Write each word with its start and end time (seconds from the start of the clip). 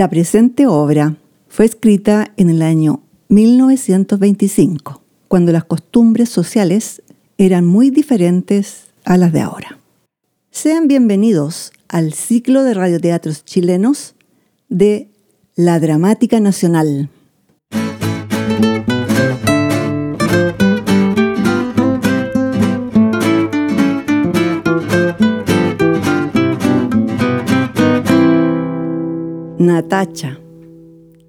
La 0.00 0.08
presente 0.08 0.66
obra 0.66 1.18
fue 1.46 1.66
escrita 1.66 2.32
en 2.38 2.48
el 2.48 2.62
año 2.62 3.02
1925, 3.28 5.02
cuando 5.28 5.52
las 5.52 5.64
costumbres 5.64 6.30
sociales 6.30 7.02
eran 7.36 7.66
muy 7.66 7.90
diferentes 7.90 8.84
a 9.04 9.18
las 9.18 9.30
de 9.34 9.42
ahora. 9.42 9.78
Sean 10.50 10.88
bienvenidos 10.88 11.72
al 11.86 12.14
ciclo 12.14 12.62
de 12.62 12.72
radioteatros 12.72 13.44
chilenos 13.44 14.14
de 14.70 15.10
La 15.54 15.78
Dramática 15.78 16.40
Nacional. 16.40 17.10
Natacha, 29.60 30.40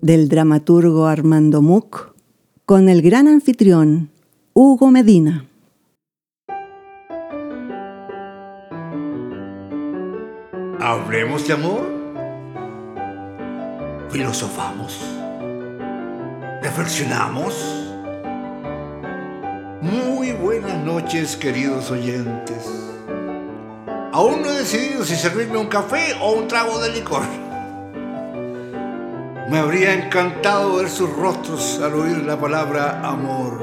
del 0.01 0.29
dramaturgo 0.29 1.05
Armando 1.05 1.61
Muck, 1.61 2.13
con 2.65 2.87
el 2.87 3.01
gran 3.01 3.27
anfitrión 3.27 4.09
Hugo 4.53 4.89
Medina. 4.89 5.49
Hablemos 10.79 11.45
de 11.45 11.53
amor. 11.55 11.81
Filosofamos. 14.11 14.97
Reflexionamos. 16.63 17.53
Muy 19.81 20.31
buenas 20.31 20.81
noches, 20.85 21.35
queridos 21.35 21.91
oyentes. 21.91 22.65
Aún 24.13 24.41
no 24.41 24.51
he 24.51 24.59
decidido 24.59 25.03
si 25.03 25.17
servirme 25.17 25.57
un 25.57 25.67
café 25.67 26.15
o 26.21 26.31
un 26.31 26.47
trago 26.47 26.79
de 26.79 26.93
licor. 26.93 27.50
Me 29.51 29.59
habría 29.59 29.93
encantado 29.93 30.77
ver 30.77 30.89
sus 30.89 31.09
rostros 31.13 31.81
al 31.83 31.93
oír 31.95 32.19
la 32.19 32.39
palabra 32.39 33.01
amor. 33.03 33.59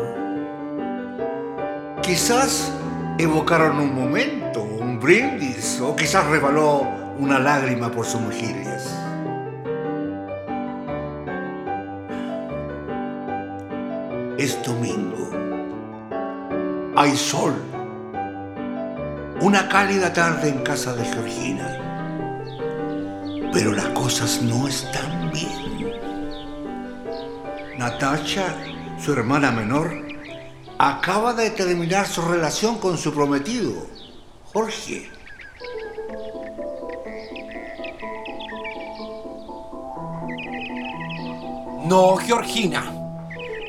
Quizás 2.02 2.70
evocaron 3.16 3.78
un 3.78 3.94
momento, 3.94 4.60
un 4.60 5.00
brindis, 5.00 5.80
o 5.80 5.96
quizás 5.96 6.26
rebaló 6.26 6.86
una 7.16 7.38
lágrima 7.38 7.90
por 7.90 8.04
sus 8.04 8.20
mejillas. 8.20 8.94
Es 14.36 14.62
domingo. 14.62 15.30
Hay 16.96 17.16
sol. 17.16 17.54
Una 19.40 19.66
cálida 19.70 20.12
tarde 20.12 20.50
en 20.50 20.58
casa 20.58 20.94
de 20.94 21.04
Georgina. 21.06 21.78
Pero 23.54 23.72
las 23.72 23.86
cosas 23.86 24.42
no 24.42 24.68
están 24.68 25.30
bien. 25.32 25.67
Natacha, 27.78 28.56
su 28.98 29.12
hermana 29.12 29.52
menor, 29.52 30.04
acaba 30.80 31.32
de 31.32 31.50
terminar 31.50 32.08
su 32.08 32.22
relación 32.22 32.78
con 32.78 32.98
su 32.98 33.14
prometido, 33.14 33.86
Jorge. 34.52 35.08
No, 41.84 42.16
Georgina. 42.16 42.92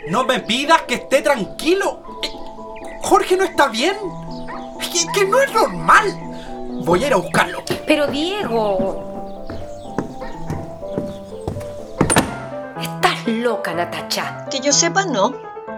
No 0.10 0.26
me 0.26 0.40
pidas 0.40 0.82
que 0.88 0.96
esté 0.96 1.22
tranquilo. 1.22 2.02
Eh, 2.24 2.32
Jorge 3.04 3.38
no 3.38 3.44
está 3.44 3.68
bien. 3.68 3.96
Que, 4.92 5.06
que 5.14 5.26
no 5.28 5.40
es 5.40 5.54
normal. 5.54 6.20
Voy 6.84 7.04
a 7.04 7.08
ir 7.08 7.14
a 7.14 7.18
buscarlo. 7.18 7.64
Pero 7.86 8.08
Diego. 8.08 9.09
Natacha. 13.74 14.46
Que 14.50 14.60
yo 14.60 14.72
sepa, 14.72 15.06
no. 15.06 15.34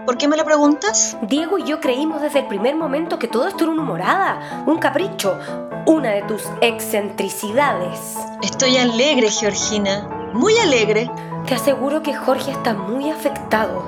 ¿Por 0.06 0.16
qué 0.16 0.26
me 0.26 0.36
lo 0.36 0.44
preguntas? 0.44 1.16
Diego 1.22 1.58
y 1.58 1.64
yo 1.64 1.80
creímos 1.80 2.20
desde 2.20 2.40
el 2.40 2.46
primer 2.46 2.74
momento 2.74 3.18
que 3.18 3.28
todo 3.28 3.46
esto 3.46 3.64
era 3.64 3.72
una 3.72 3.82
humorada, 3.82 4.64
un 4.66 4.78
capricho, 4.78 5.38
una 5.86 6.10
de 6.10 6.22
tus 6.22 6.42
excentricidades. 6.60 8.16
Estoy 8.42 8.78
alegre, 8.78 9.30
Georgina. 9.30 10.08
Muy 10.32 10.58
alegre. 10.58 11.10
Te 11.46 11.54
aseguro 11.54 12.02
que 12.02 12.14
Jorge 12.14 12.50
está 12.50 12.74
muy 12.74 13.10
afectado, 13.10 13.84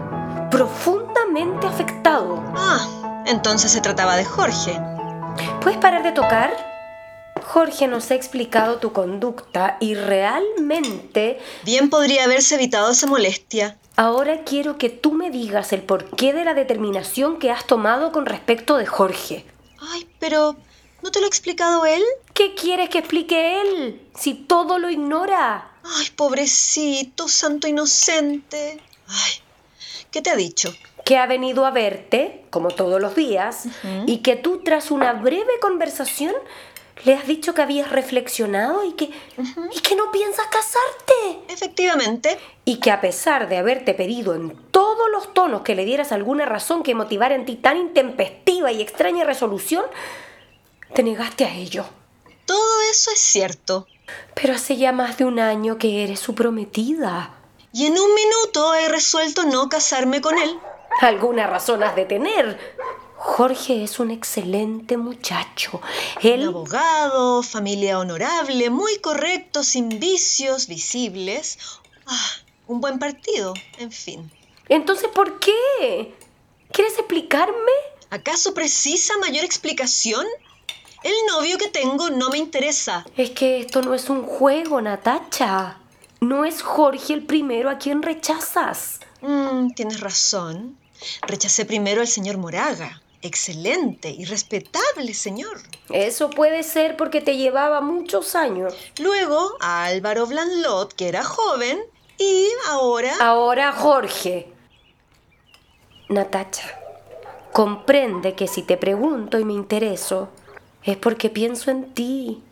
profundamente 0.51 1.67
afectado. 1.67 2.43
Ah, 2.55 2.87
entonces 3.27 3.73
se 3.73 3.81
trataba 3.81 4.17
de 4.17 4.25
Jorge. 4.25 4.81
¿Puedes 5.61 5.79
parar 5.79 6.03
de 6.03 6.13
tocar? 6.13 6.74
Jorge 7.55 7.87
nos 7.87 8.11
ha 8.11 8.17
explicado 8.17 8.79
tu 8.79 8.93
conducta 8.93 9.77
y 9.79 9.95
realmente... 9.95 11.39
Bien 11.63 11.89
podría 11.89 12.25
haberse 12.25 12.57
evitado 12.57 12.91
esa 12.91 13.07
molestia. 13.07 13.79
Ahora 13.95 14.43
quiero 14.43 14.77
que 14.77 14.91
tú 14.91 15.13
me 15.13 15.31
digas 15.31 15.73
el 15.73 15.83
porqué 15.83 16.33
de 16.33 16.45
la 16.45 16.55
determinación 16.55 17.39
que 17.39 17.53
has 17.53 17.65
tomado 17.65 18.11
con 18.11 18.27
respecto 18.27 18.77
de 18.77 18.87
Jorge. 18.87 19.47
Ay, 19.79 20.09
pero 20.19 20.57
¿no 21.01 21.13
te 21.13 21.21
lo 21.21 21.27
ha 21.27 21.29
explicado 21.29 21.87
él? 21.87 22.03
¿Qué 22.33 22.57
quieres 22.57 22.89
que 22.89 22.99
explique 22.99 23.61
él 23.61 24.03
si 24.19 24.35
todo 24.35 24.81
lo 24.81 24.91
ignora? 24.91 25.71
Ay, 25.85 26.11
pobrecito, 26.17 27.29
santo 27.29 27.69
inocente. 27.69 28.81
Ay, 29.07 29.33
¿qué 30.11 30.23
te 30.23 30.31
ha 30.31 30.35
dicho? 30.35 30.75
Que 31.05 31.19
ha 31.19 31.27
venido 31.27 31.67
a 31.67 31.71
verte, 31.71 32.47
como 32.51 32.71
todos 32.71 33.01
los 33.01 33.15
días, 33.15 33.67
y 34.07 34.23
que 34.23 34.35
tú 34.35 34.63
tras 34.65 34.91
una 34.91 35.13
breve 35.13 35.53
conversación 35.61 36.33
le 37.03 37.15
has 37.15 37.27
dicho 37.27 37.55
que 37.55 37.63
habías 37.63 37.91
reflexionado 37.91 38.85
y 38.85 38.93
que, 38.93 39.11
y 39.73 39.81
que 39.81 39.97
no 39.97 40.13
piensas 40.13 40.47
casarte. 40.47 41.41
Efectivamente. 41.49 42.39
Y 42.65 42.77
que 42.77 42.91
a 42.91 43.01
pesar 43.01 43.49
de 43.49 43.59
haberte 43.59 43.95
pedido 43.95 44.35
en 44.35 44.57
todos 44.71 45.11
los 45.11 45.35
tonos 45.35 45.63
que 45.63 45.75
le 45.75 45.85
dieras 45.85 46.13
alguna 46.13 46.47
razón 46.47 46.83
que 46.83 46.95
motivara 46.95 47.35
en 47.35 47.45
ti 47.45 47.57
tan 47.57 47.77
intempestiva 47.77 48.71
y 48.73 48.81
extraña 48.81 49.25
resolución, 49.25 49.85
te 50.95 51.03
negaste 51.03 51.45
a 51.45 51.55
ello. 51.55 51.85
Todo 52.47 52.81
eso 52.91 53.11
es 53.11 53.21
cierto. 53.21 53.87
Pero 54.35 54.55
hace 54.55 54.77
ya 54.77 54.93
más 54.93 55.19
de 55.19 55.25
un 55.25 55.41
año 55.41 55.79
que 55.79 56.05
eres 56.05 56.21
su 56.21 56.35
prometida. 56.35 57.35
Y 57.73 57.87
en 57.87 57.99
un 57.99 58.15
minuto 58.15 58.75
he 58.75 58.89
resuelto 58.89 59.45
no 59.45 59.69
casarme 59.69 60.21
con 60.21 60.39
él. 60.39 60.59
Alguna 61.01 61.47
razón 61.47 61.83
has 61.83 61.97
de 61.97 62.05
tener. 62.05 62.59
Jorge 63.25 63.83
es 63.83 63.99
un 63.99 64.11
excelente 64.11 64.99
muchacho. 64.99 65.81
Él... 66.23 66.43
Un 66.43 66.49
abogado, 66.49 67.43
familia 67.43 67.99
honorable, 67.99 68.69
muy 68.69 68.99
correcto, 68.99 69.65
sin 69.65 69.89
vicios 69.99 70.69
visibles. 70.69 71.59
Ah, 72.07 72.31
un 72.69 72.83
buen 72.83 72.99
partido, 72.99 73.55
en 73.79 73.91
fin. 73.91 74.31
Entonces, 74.69 75.09
¿por 75.09 75.41
qué? 75.41 76.15
¿Quieres 76.71 76.99
explicarme? 76.99 77.73
¿Acaso 78.11 78.53
precisa 78.53 79.17
mayor 79.19 79.43
explicación? 79.43 80.27
El 81.03 81.15
novio 81.29 81.57
que 81.57 81.69
tengo 81.69 82.11
no 82.11 82.29
me 82.29 82.37
interesa. 82.37 83.07
Es 83.17 83.31
que 83.31 83.61
esto 83.61 83.81
no 83.81 83.95
es 83.95 84.11
un 84.11 84.23
juego, 84.23 84.83
Natacha. 84.83 85.79
No 86.21 86.45
es 86.45 86.61
Jorge 86.63 87.15
el 87.15 87.25
primero 87.25 87.71
a 87.71 87.79
quien 87.79 88.03
rechazas. 88.03 89.01
Mm, 89.23 89.71
tienes 89.71 90.01
razón. 90.01 90.77
Rechacé 91.23 91.65
primero 91.65 92.03
al 92.03 92.09
señor 92.09 92.37
Moraga. 92.37 93.01
Excelente 93.25 94.11
y 94.11 94.27
respetable, 94.27 95.15
señor. 95.15 95.57
Eso 95.89 96.29
puede 96.29 96.63
ser 96.63 96.95
porque 96.99 97.23
te 97.23 97.39
llevaba 97.39 97.81
muchos 97.81 98.35
años. 98.35 98.75
Luego 98.99 99.57
a 99.61 99.87
Álvaro 99.87 100.27
Blanlot, 100.27 100.93
que 100.93 101.09
era 101.09 101.25
joven, 101.25 101.81
y 102.19 102.49
ahora... 102.69 103.15
Ahora 103.21 103.73
Jorge. 103.73 104.53
Natacha, 106.11 106.79
comprende 107.55 108.35
que 108.35 108.47
si 108.47 108.61
te 108.61 108.77
pregunto 108.77 109.39
y 109.39 109.47
me 109.47 109.55
intereso, 109.55 110.29
es 110.83 110.99
porque 110.99 111.31
pienso 111.31 111.71
en 111.71 111.95
ti. 111.95 112.43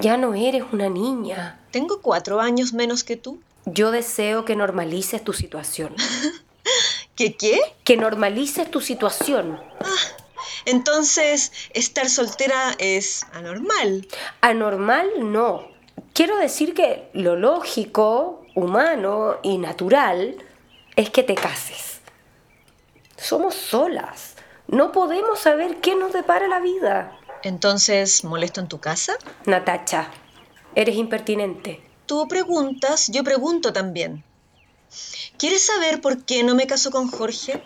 Ya 0.00 0.16
no 0.16 0.32
eres 0.32 0.64
una 0.72 0.88
niña. 0.88 1.60
Tengo 1.70 2.00
cuatro 2.00 2.40
años 2.40 2.72
menos 2.72 3.04
que 3.04 3.16
tú. 3.16 3.42
Yo 3.66 3.90
deseo 3.90 4.46
que 4.46 4.56
normalices 4.56 5.22
tu 5.22 5.34
situación. 5.34 5.94
¿Qué 7.16 7.34
qué? 7.34 7.58
Que 7.82 7.96
normalices 7.96 8.70
tu 8.70 8.82
situación. 8.82 9.58
Ah, 9.80 10.16
entonces, 10.66 11.50
estar 11.72 12.10
soltera 12.10 12.74
es 12.78 13.24
anormal. 13.32 14.06
Anormal 14.42 15.08
no. 15.20 15.68
Quiero 16.12 16.36
decir 16.36 16.74
que 16.74 17.08
lo 17.14 17.36
lógico, 17.36 18.44
humano 18.54 19.36
y 19.42 19.56
natural 19.56 20.36
es 20.96 21.08
que 21.08 21.22
te 21.22 21.34
cases. 21.34 22.00
Somos 23.16 23.54
solas. 23.54 24.34
No 24.66 24.92
podemos 24.92 25.38
saber 25.38 25.76
qué 25.80 25.94
nos 25.94 26.12
depara 26.12 26.48
la 26.48 26.60
vida. 26.60 27.18
Entonces, 27.42 28.24
¿molesto 28.24 28.60
en 28.60 28.68
tu 28.68 28.78
casa? 28.80 29.14
Natacha, 29.46 30.10
eres 30.74 30.96
impertinente. 30.96 31.80
Tú 32.04 32.28
preguntas, 32.28 33.08
yo 33.08 33.24
pregunto 33.24 33.72
también. 33.72 34.24
¿Quieres 35.38 35.66
saber 35.66 36.00
por 36.00 36.24
qué 36.24 36.42
no 36.42 36.54
me 36.54 36.66
caso 36.66 36.90
con 36.90 37.10
Jorge? 37.10 37.62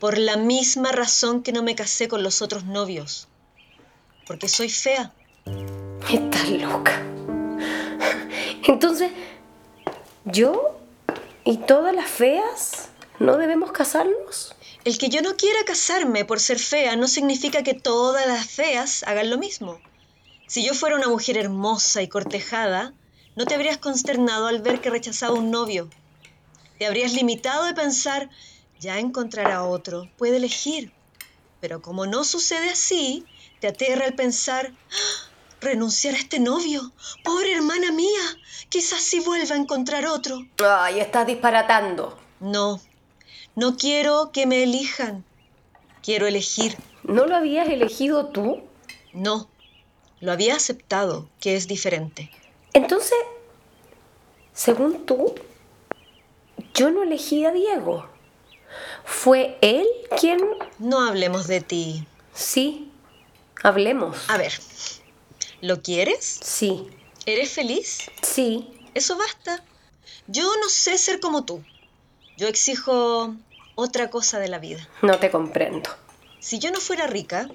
Por 0.00 0.18
la 0.18 0.36
misma 0.36 0.92
razón 0.92 1.42
que 1.42 1.52
no 1.52 1.62
me 1.62 1.74
casé 1.74 2.08
con 2.08 2.22
los 2.22 2.42
otros 2.42 2.64
novios. 2.64 3.28
Porque 4.26 4.48
soy 4.48 4.68
fea. 4.68 5.12
Estás 6.10 6.48
loca. 6.50 7.02
Entonces, 8.66 9.10
¿Yo? 10.28 10.76
¿Y 11.44 11.58
todas 11.58 11.94
las 11.94 12.10
feas? 12.10 12.88
¿No 13.20 13.36
debemos 13.36 13.70
casarnos? 13.70 14.56
El 14.84 14.98
que 14.98 15.08
yo 15.08 15.22
no 15.22 15.36
quiera 15.36 15.60
casarme 15.64 16.24
por 16.24 16.40
ser 16.40 16.58
fea 16.58 16.96
no 16.96 17.06
significa 17.06 17.62
que 17.62 17.74
todas 17.74 18.26
las 18.26 18.44
feas 18.44 19.04
hagan 19.04 19.30
lo 19.30 19.38
mismo. 19.38 19.78
Si 20.48 20.66
yo 20.66 20.74
fuera 20.74 20.96
una 20.96 21.06
mujer 21.06 21.38
hermosa 21.38 22.02
y 22.02 22.08
cortejada, 22.08 22.92
no 23.36 23.46
te 23.46 23.54
habrías 23.54 23.78
consternado 23.78 24.48
al 24.48 24.62
ver 24.62 24.80
que 24.80 24.90
rechazaba 24.90 25.34
un 25.34 25.52
novio. 25.52 25.90
Te 26.78 26.86
habrías 26.86 27.12
limitado 27.12 27.64
de 27.64 27.74
pensar, 27.74 28.28
ya 28.78 28.98
encontrará 28.98 29.64
otro, 29.64 30.10
puede 30.18 30.36
elegir. 30.36 30.92
Pero 31.60 31.80
como 31.80 32.06
no 32.06 32.24
sucede 32.24 32.70
así, 32.70 33.24
te 33.60 33.68
aterra 33.68 34.04
el 34.04 34.14
pensar, 34.14 34.72
¡Ah! 34.92 35.30
renunciar 35.60 36.14
a 36.14 36.18
este 36.18 36.38
novio. 36.38 36.92
Pobre 37.24 37.52
hermana 37.52 37.90
mía, 37.92 38.22
quizás 38.68 39.00
sí 39.00 39.20
vuelva 39.20 39.54
a 39.54 39.58
encontrar 39.58 40.06
otro. 40.06 40.38
Ay, 40.64 41.00
estás 41.00 41.26
disparatando. 41.26 42.18
No, 42.40 42.80
no 43.54 43.76
quiero 43.76 44.30
que 44.32 44.46
me 44.46 44.62
elijan. 44.62 45.24
Quiero 46.02 46.26
elegir. 46.26 46.76
¿No 47.02 47.26
lo 47.26 47.34
habías 47.36 47.68
elegido 47.68 48.26
tú? 48.26 48.62
No, 49.12 49.48
lo 50.20 50.32
había 50.32 50.54
aceptado, 50.54 51.28
que 51.40 51.56
es 51.56 51.66
diferente. 51.66 52.30
Entonces, 52.74 53.16
según 54.52 55.06
tú, 55.06 55.34
yo 56.76 56.90
no 56.90 57.02
elegí 57.02 57.44
a 57.44 57.50
Diego. 57.52 58.06
¿Fue 59.04 59.58
él 59.62 59.86
quien...? 60.20 60.38
No 60.78 61.00
hablemos 61.00 61.46
de 61.46 61.60
ti. 61.60 62.06
Sí, 62.34 62.92
hablemos. 63.62 64.28
A 64.28 64.36
ver, 64.36 64.52
¿lo 65.62 65.80
quieres? 65.82 66.38
Sí, 66.42 66.86
¿Eres 67.24 67.50
feliz? 67.50 68.10
sí. 68.22 68.72
Eso 68.94 69.18
basta. 69.18 69.62
Yo 70.26 70.44
no 70.62 70.70
sé 70.70 70.96
ser 70.96 71.20
como 71.20 71.44
tú. 71.44 71.62
Yo 72.38 72.48
exijo 72.48 73.34
otra 73.74 74.08
cosa 74.08 74.38
de 74.38 74.48
la 74.48 74.58
vida. 74.58 74.88
No 75.02 75.18
te 75.18 75.30
comprendo. 75.30 75.90
Si 76.40 76.58
yo 76.58 76.70
no 76.70 76.80
fuera 76.80 77.06
rica, 77.06 77.50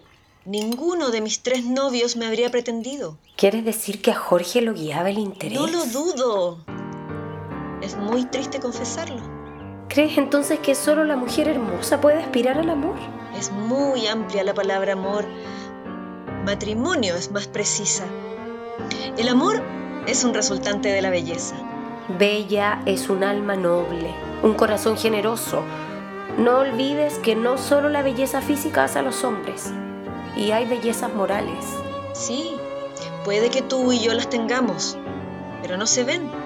ninguno 0.45 1.09
de 1.09 1.21
mis 1.21 1.41
tres 1.41 1.65
novios 1.65 2.15
me 2.15 2.27
habría 2.27 2.51
pretendido. 2.51 3.17
¿Quieres 3.37 3.65
decir 3.65 4.03
que 4.03 4.11
a 4.11 4.15
Jorge 4.15 4.61
lo 4.61 4.75
guiaba 4.75 5.09
el 5.09 5.17
interés? 5.17 5.59
No 5.59 5.65
lo 5.65 5.83
dudo. 5.87 6.63
Es 7.81 7.97
muy 7.97 8.25
triste 8.25 8.59
confesarlo. 8.59 9.21
¿Crees 9.87 10.17
entonces 10.17 10.59
que 10.59 10.75
solo 10.75 11.03
la 11.03 11.15
mujer 11.15 11.47
hermosa 11.47 11.99
puede 11.99 12.19
aspirar 12.19 12.57
al 12.57 12.69
amor? 12.69 12.95
Es 13.37 13.51
muy 13.51 14.07
amplia 14.07 14.43
la 14.43 14.53
palabra 14.53 14.93
amor. 14.93 15.25
Matrimonio 16.45 17.15
es 17.15 17.31
más 17.31 17.47
precisa. 17.47 18.05
El 19.17 19.27
amor 19.27 19.61
es 20.07 20.23
un 20.23 20.33
resultante 20.33 20.89
de 20.89 21.01
la 21.01 21.09
belleza. 21.09 21.55
Bella 22.17 22.81
es 22.85 23.09
un 23.09 23.23
alma 23.23 23.55
noble, 23.55 24.13
un 24.43 24.53
corazón 24.53 24.97
generoso. 24.97 25.63
No 26.37 26.59
olvides 26.59 27.19
que 27.19 27.35
no 27.35 27.57
solo 27.57 27.89
la 27.89 28.01
belleza 28.01 28.41
física 28.41 28.85
hace 28.85 28.99
a 28.99 29.01
los 29.01 29.23
hombres, 29.23 29.71
y 30.35 30.51
hay 30.51 30.65
bellezas 30.65 31.13
morales. 31.13 31.65
Sí, 32.13 32.55
puede 33.25 33.49
que 33.49 33.61
tú 33.61 33.91
y 33.91 33.99
yo 33.99 34.13
las 34.13 34.29
tengamos, 34.29 34.97
pero 35.61 35.77
no 35.77 35.85
se 35.85 36.03
ven. 36.03 36.40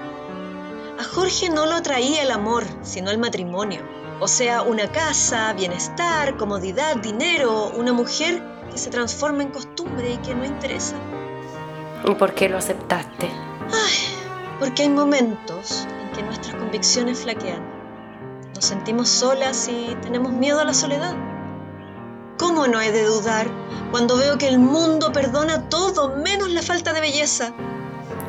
A 0.98 1.04
Jorge 1.04 1.50
no 1.50 1.66
lo 1.66 1.74
atraía 1.74 2.24
el 2.24 2.32
amor, 2.32 2.64
sino 2.82 3.12
el 3.12 3.18
matrimonio. 3.18 3.82
O 4.22 4.30
sea, 4.30 4.62
una 4.62 4.90
casa, 4.92 5.52
bienestar, 5.52 6.38
comodidad, 6.38 6.96
dinero, 6.96 7.72
una 7.76 7.92
mujer 7.92 8.42
que 8.72 8.78
se 8.78 8.90
transforma 8.90 9.44
en 9.44 9.50
costumbre 9.50 10.14
y 10.14 10.18
que 10.18 10.34
no 10.34 10.46
interesa. 10.46 10.96
¿Y 12.08 12.16
por 12.16 12.34
qué 12.34 12.48
lo 12.48 12.58
aceptaste? 12.58 13.30
Porque 14.60 14.84
hay 14.84 14.90
momentos 14.90 15.86
en 16.02 16.12
que 16.14 16.24
nuestras 16.24 16.56
convicciones 16.56 17.20
flaquean. 17.20 17.62
Nos 18.56 18.64
sentimos 18.64 19.10
solas 19.10 19.68
y 19.68 19.98
tenemos 20.02 20.32
miedo 20.32 20.62
a 20.62 20.66
la 20.66 20.74
soledad. 20.74 21.14
¿Cómo 22.38 22.68
no 22.68 22.80
he 22.80 22.94
de 22.94 23.04
dudar 23.04 23.48
cuando 23.92 24.16
veo 24.16 24.38
que 24.38 24.48
el 24.48 24.60
mundo 24.60 25.12
perdona 25.12 25.68
todo 25.68 26.16
menos 26.16 26.50
la 26.52 26.62
falta 26.62 26.94
de 26.94 27.02
belleza? 27.02 27.54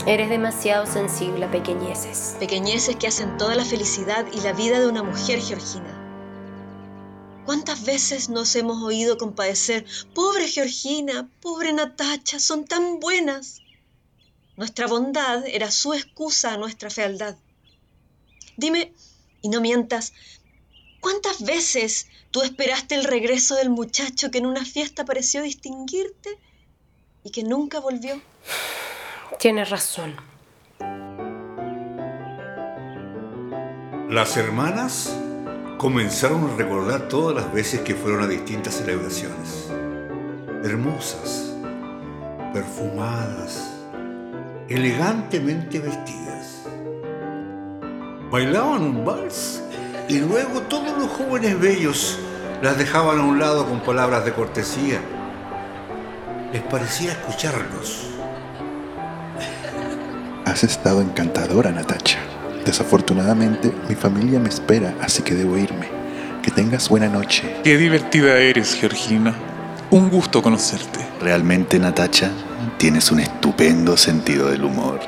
Eres 0.07 0.29
demasiado 0.29 0.87
sensible 0.87 1.47
a 1.47 1.51
pequeñeces. 1.51 2.37
Pequeñeces 2.39 2.97
que 2.97 3.09
hacen 3.09 3.37
toda 3.39 3.55
la 3.55 3.65
felicidad 3.65 4.27
y 4.33 4.41
la 4.41 4.53
vida 4.53 4.79
de 4.79 4.87
una 4.87 5.03
mujer 5.03 5.41
georgina. 5.41 5.97
¿Cuántas 7.45 7.85
veces 7.85 8.29
nos 8.29 8.57
hemos 8.57 8.83
oído 8.83 9.19
compadecer? 9.19 9.87
Pobre 10.15 10.49
Georgina, 10.49 11.31
pobre 11.41 11.73
Natacha, 11.73 12.41
son 12.41 12.65
tan 12.65 12.99
buenas. 12.99 13.63
Nuestra 14.57 14.89
bondad 14.89 15.47
era 15.47 15.71
su 15.71 15.95
excusa 15.95 16.55
a 16.55 16.57
nuestra 16.57 16.91
fealdad. 16.91 17.37
Dime, 18.57 18.93
y 19.43 19.49
no 19.49 19.61
mientas, 19.61 20.13
¿cuántas 21.01 21.45
veces 21.45 22.09
tú 22.33 22.43
esperaste 22.43 22.97
el 22.97 23.05
regreso 23.05 23.55
del 23.55 23.71
muchacho 23.71 24.33
que 24.33 24.39
en 24.39 24.47
una 24.47 24.65
fiesta 24.65 25.05
pareció 25.05 25.43
distinguirte 25.43 26.31
y 27.23 27.31
que 27.31 27.45
nunca 27.45 27.79
volvió? 27.79 28.21
Tienes 29.39 29.69
razón. 29.69 30.15
Las 34.09 34.37
hermanas 34.39 35.15
comenzaron 35.77 36.51
a 36.51 36.57
recordar 36.57 37.09
todas 37.09 37.37
las 37.37 37.53
veces 37.53 37.81
que 37.83 37.95
fueron 37.95 38.23
a 38.23 38.27
distintas 38.27 38.77
celebraciones. 38.77 39.71
Hermosas, 40.65 41.55
perfumadas, 42.55 43.75
elegantemente 44.69 45.81
vestidas. 45.81 46.63
Bailaban 48.31 48.83
un 48.83 49.05
vals 49.05 49.63
y 50.09 50.19
luego 50.19 50.63
todos 50.63 50.97
los 50.97 51.11
jóvenes 51.11 51.61
bellos 51.61 52.19
las 52.63 52.79
dejaban 52.79 53.21
a 53.21 53.25
un 53.25 53.39
lado 53.39 53.67
con 53.67 53.81
palabras 53.81 54.25
de 54.25 54.33
cortesía. 54.33 55.01
Les 56.53 56.63
parecía 56.63 57.13
escucharlos. 57.13 58.06
Has 60.47 60.63
estado 60.63 61.01
encantadora, 61.01 61.73
Natacha. 61.73 62.21
Desafortunadamente, 62.65 63.73
mi 63.89 63.97
familia 63.97 64.39
me 64.39 64.49
espera, 64.49 64.95
así 65.03 65.23
que 65.23 65.35
debo 65.35 65.59
irme. 65.59 65.89
Que 66.41 66.53
tengas 66.53 66.89
buena 66.89 67.09
noche. 67.09 67.57
Qué 67.65 67.77
divertida 67.77 68.39
eres, 68.39 68.77
Georgina. 68.77 69.35
Un 69.91 70.09
gusto 70.09 70.43
conocerte. 70.43 71.01
Realmente, 71.21 71.81
Natacha, 71.81 72.31
tienes 72.79 73.11
un 73.11 73.19
estupendo 73.19 73.97
sentido 73.97 74.49
del 74.49 74.63
humor. 74.63 75.01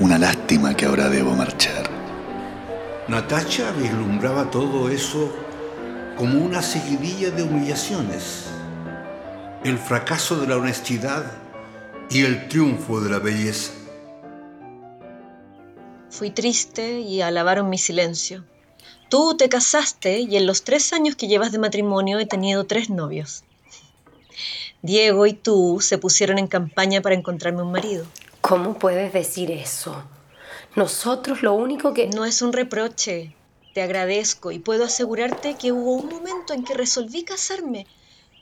Una 0.00 0.18
lástima 0.18 0.74
que 0.74 0.86
ahora 0.86 1.08
debo 1.08 1.36
marchar. 1.36 1.88
Natacha 3.06 3.70
vislumbraba 3.70 4.50
todo 4.50 4.90
eso 4.90 5.32
como 6.16 6.40
una 6.40 6.60
seguidilla 6.60 7.30
de 7.30 7.44
humillaciones, 7.44 8.46
el 9.62 9.78
fracaso 9.78 10.40
de 10.40 10.48
la 10.48 10.56
honestidad 10.56 11.24
y 12.10 12.24
el 12.24 12.48
triunfo 12.48 13.00
de 13.00 13.10
la 13.10 13.20
belleza. 13.20 13.74
Fui 16.10 16.30
triste 16.30 17.00
y 17.00 17.22
alabaron 17.22 17.70
mi 17.70 17.78
silencio. 17.78 18.44
Tú 19.08 19.36
te 19.36 19.48
casaste 19.48 20.18
y 20.18 20.36
en 20.36 20.44
los 20.44 20.64
tres 20.64 20.92
años 20.92 21.14
que 21.14 21.28
llevas 21.28 21.52
de 21.52 21.60
matrimonio 21.60 22.18
he 22.18 22.26
tenido 22.26 22.64
tres 22.64 22.90
novios. 22.90 23.44
Diego 24.82 25.26
y 25.26 25.34
tú 25.34 25.78
se 25.80 25.98
pusieron 25.98 26.38
en 26.38 26.48
campaña 26.48 27.00
para 27.00 27.14
encontrarme 27.14 27.62
un 27.62 27.70
marido. 27.70 28.04
¿Cómo 28.40 28.74
puedes 28.74 29.12
decir 29.12 29.52
eso? 29.52 30.02
Nosotros 30.74 31.42
lo 31.42 31.54
único 31.54 31.94
que... 31.94 32.08
No 32.08 32.24
es 32.24 32.42
un 32.42 32.52
reproche. 32.52 33.36
Te 33.72 33.82
agradezco 33.82 34.50
y 34.50 34.58
puedo 34.58 34.84
asegurarte 34.84 35.54
que 35.54 35.70
hubo 35.70 35.92
un 35.92 36.08
momento 36.08 36.54
en 36.54 36.64
que 36.64 36.74
resolví 36.74 37.22
casarme 37.22 37.86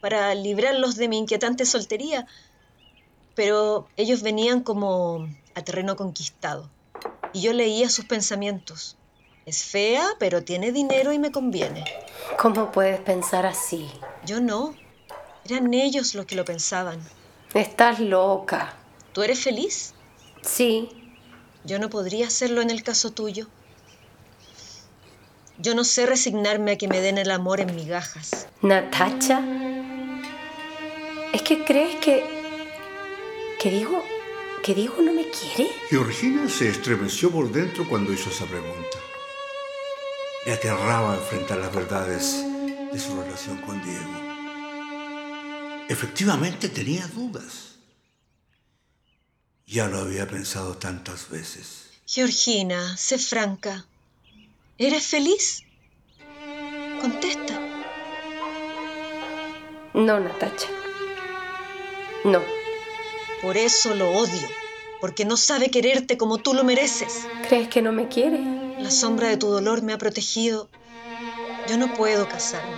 para 0.00 0.34
librarlos 0.34 0.96
de 0.96 1.08
mi 1.08 1.18
inquietante 1.18 1.66
soltería, 1.66 2.26
pero 3.34 3.88
ellos 3.98 4.22
venían 4.22 4.62
como 4.62 5.28
a 5.54 5.62
terreno 5.62 5.96
conquistado 5.96 6.70
y 7.32 7.42
yo 7.42 7.52
leía 7.52 7.88
sus 7.90 8.04
pensamientos. 8.04 8.97
Es 9.47 9.64
fea, 9.64 10.06
pero 10.18 10.44
tiene 10.44 10.73
dinero 10.73 11.12
y 11.12 11.18
me 11.18 11.32
conviene. 11.32 11.85
¿Cómo 12.38 12.70
puedes 12.70 13.00
pensar 13.00 13.47
así? 13.47 13.90
Yo 14.26 14.40
no. 14.40 14.75
Eran 15.47 15.73
ellos 15.73 16.14
los 16.14 16.26
que 16.26 16.35
lo 16.35 16.44
pensaban. 16.44 17.00
Estás 17.54 17.99
loca. 18.00 18.75
¿Tú 19.12 19.23
eres 19.23 19.40
feliz? 19.40 19.94
Sí, 20.42 20.90
Yo 21.64 21.78
no 21.78 21.90
podría 21.90 22.26
hacerlo 22.28 22.62
en 22.62 22.70
el 22.70 22.82
caso 22.82 23.11
tuyo. 23.12 23.47
Yo 25.58 25.75
no 25.75 25.82
sé 25.85 26.06
resignarme 26.06 26.73
a 26.73 26.78
que 26.78 26.88
me 26.88 27.00
den 27.00 27.18
el 27.18 27.30
amor 27.30 27.61
en 27.61 27.75
migajas. 27.75 28.47
Natacha. 28.62 29.42
¿Es 31.32 31.42
que 31.42 31.64
crees 31.64 31.97
que... 31.97 32.25
que 33.61 33.70
Diego... 33.70 34.02
que 34.68 34.75
Diego 34.75 35.00
no 35.00 35.14
me 35.14 35.25
quiere? 35.30 35.70
Georgina 35.88 36.46
se 36.46 36.68
estremeció 36.68 37.30
por 37.30 37.50
dentro 37.50 37.88
cuando 37.88 38.12
hizo 38.12 38.28
esa 38.28 38.44
pregunta. 38.44 38.98
Le 40.44 40.52
aterraba 40.52 41.14
enfrentar 41.14 41.56
las 41.56 41.75
verdades 41.75 42.44
de 42.92 42.98
su 42.98 43.18
relación 43.18 43.62
con 43.62 43.82
Diego. 43.82 44.10
Efectivamente 45.88 46.68
tenía 46.68 47.06
dudas. 47.06 47.76
Ya 49.66 49.88
lo 49.88 50.00
había 50.00 50.28
pensado 50.28 50.76
tantas 50.76 51.30
veces. 51.30 51.88
Georgina, 52.04 52.94
sé 52.98 53.16
franca. 53.16 53.87
¿Eres 54.76 55.06
feliz? 55.06 55.62
Contesta. 57.00 57.58
No, 59.94 60.20
Natacha. 60.20 60.68
No. 62.25 62.58
Por 63.42 63.57
eso 63.57 63.95
lo 63.95 64.11
odio, 64.11 64.49
porque 65.00 65.25
no 65.25 65.37
sabe 65.37 65.71
quererte 65.71 66.16
como 66.16 66.38
tú 66.38 66.54
lo 66.54 66.64
mereces. 66.64 67.26
¿Crees 67.49 67.68
que 67.68 67.83
no 67.83 67.92
me 67.92 68.09
quiere? 68.09 68.40
La 68.78 68.90
sombra 68.90 69.28
de 69.28 69.37
tu 69.37 69.49
dolor 69.49 69.83
me 69.83 69.92
ha 69.92 69.99
protegido. 69.99 70.68
Yo 71.68 71.76
no 71.76 71.95
puedo 71.95 72.28
casarme. 72.28 72.76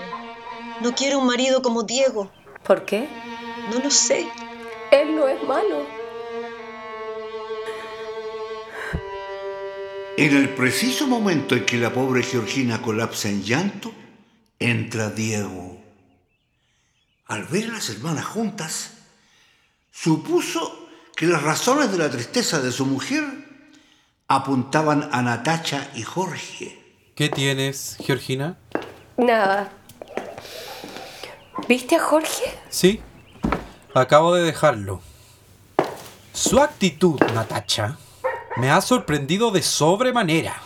No 0.82 0.94
quiero 0.94 1.18
un 1.18 1.26
marido 1.26 1.62
como 1.62 1.82
Diego. 1.84 2.30
¿Por 2.64 2.84
qué? 2.84 3.08
No 3.70 3.78
lo 3.78 3.90
sé. 3.90 4.26
Él 4.90 5.14
no 5.14 5.28
es 5.28 5.42
malo. 5.44 5.86
En 10.16 10.36
el 10.36 10.50
preciso 10.50 11.06
momento 11.06 11.54
en 11.54 11.64
que 11.64 11.78
la 11.78 11.94
pobre 11.94 12.22
Georgina 12.22 12.82
colapsa 12.82 13.30
en 13.30 13.42
llanto, 13.42 13.92
entra 14.58 15.08
Diego. 15.08 15.80
Al 17.26 17.44
ver 17.44 17.70
a 17.70 17.74
las 17.74 17.88
hermanas 17.88 18.26
juntas, 18.26 18.99
supuso 19.90 20.88
que 21.16 21.26
las 21.26 21.42
razones 21.42 21.92
de 21.92 21.98
la 21.98 22.10
tristeza 22.10 22.60
de 22.60 22.72
su 22.72 22.86
mujer 22.86 23.24
apuntaban 24.28 25.08
a 25.12 25.22
Natacha 25.22 25.90
y 25.94 26.02
Jorge. 26.02 26.78
¿Qué 27.14 27.28
tienes, 27.28 27.96
Georgina? 28.00 28.56
Nada. 29.16 29.70
¿Viste 31.68 31.96
a 31.96 32.00
Jorge? 32.00 32.58
Sí, 32.68 33.00
acabo 33.94 34.34
de 34.34 34.42
dejarlo. 34.44 35.02
Su 36.32 36.60
actitud, 36.60 37.20
Natacha, 37.34 37.98
me 38.56 38.70
ha 38.70 38.80
sorprendido 38.80 39.50
de 39.50 39.62
sobremanera. 39.62 40.62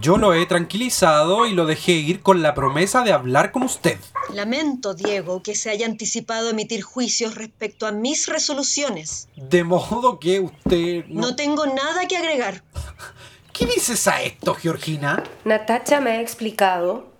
Yo 0.00 0.16
lo 0.16 0.32
he 0.32 0.46
tranquilizado 0.46 1.46
y 1.46 1.52
lo 1.52 1.66
dejé 1.66 1.92
ir 1.92 2.22
con 2.22 2.40
la 2.40 2.54
promesa 2.54 3.02
de 3.02 3.12
hablar 3.12 3.52
con 3.52 3.62
usted. 3.62 3.98
Lamento, 4.32 4.94
Diego, 4.94 5.42
que 5.42 5.54
se 5.54 5.68
haya 5.68 5.84
anticipado 5.84 6.48
a 6.48 6.50
emitir 6.52 6.82
juicios 6.82 7.34
respecto 7.34 7.86
a 7.86 7.92
mis 7.92 8.26
resoluciones. 8.26 9.28
De 9.36 9.64
modo 9.64 10.18
que 10.18 10.40
usted... 10.40 11.04
No, 11.08 11.20
no 11.20 11.36
tengo 11.36 11.66
nada 11.66 12.08
que 12.08 12.16
agregar. 12.16 12.62
¿Qué 13.52 13.66
dices 13.66 14.08
a 14.08 14.22
esto, 14.22 14.54
Georgina? 14.54 15.22
Natacha 15.44 16.00
me 16.00 16.12
ha 16.12 16.20
explicado 16.22 17.12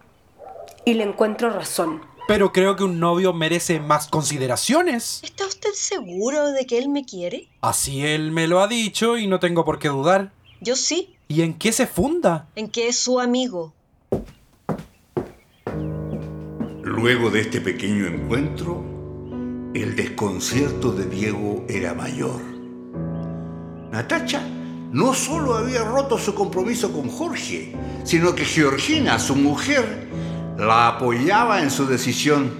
y 0.86 0.94
le 0.94 1.04
encuentro 1.04 1.50
razón. 1.50 2.00
Pero 2.26 2.52
creo 2.52 2.76
que 2.76 2.84
un 2.84 2.98
novio 2.98 3.34
merece 3.34 3.80
más 3.80 4.08
consideraciones. 4.08 5.20
¿Está 5.22 5.46
usted 5.46 5.72
seguro 5.74 6.52
de 6.52 6.64
que 6.64 6.78
él 6.78 6.88
me 6.88 7.04
quiere? 7.04 7.48
Así 7.60 8.06
él 8.06 8.30
me 8.30 8.46
lo 8.46 8.60
ha 8.60 8.68
dicho 8.68 9.18
y 9.18 9.26
no 9.26 9.40
tengo 9.40 9.66
por 9.66 9.78
qué 9.78 9.88
dudar. 9.88 10.32
Yo 10.62 10.76
sí. 10.76 11.16
¿Y 11.34 11.40
en 11.40 11.54
qué 11.54 11.72
se 11.72 11.86
funda? 11.86 12.50
En 12.56 12.68
que 12.68 12.88
es 12.88 12.98
su 12.98 13.18
amigo. 13.18 13.72
Luego 16.82 17.30
de 17.30 17.40
este 17.40 17.62
pequeño 17.62 18.06
encuentro, 18.06 18.84
el 19.72 19.96
desconcierto 19.96 20.92
de 20.92 21.06
Diego 21.06 21.64
era 21.70 21.94
mayor. 21.94 22.38
Natacha 23.90 24.46
no 24.92 25.14
solo 25.14 25.54
había 25.54 25.84
roto 25.84 26.18
su 26.18 26.34
compromiso 26.34 26.92
con 26.92 27.08
Jorge, 27.08 27.74
sino 28.04 28.34
que 28.34 28.44
Georgina, 28.44 29.18
su 29.18 29.34
mujer, 29.34 30.08
la 30.58 30.88
apoyaba 30.88 31.62
en 31.62 31.70
su 31.70 31.86
decisión 31.86 32.52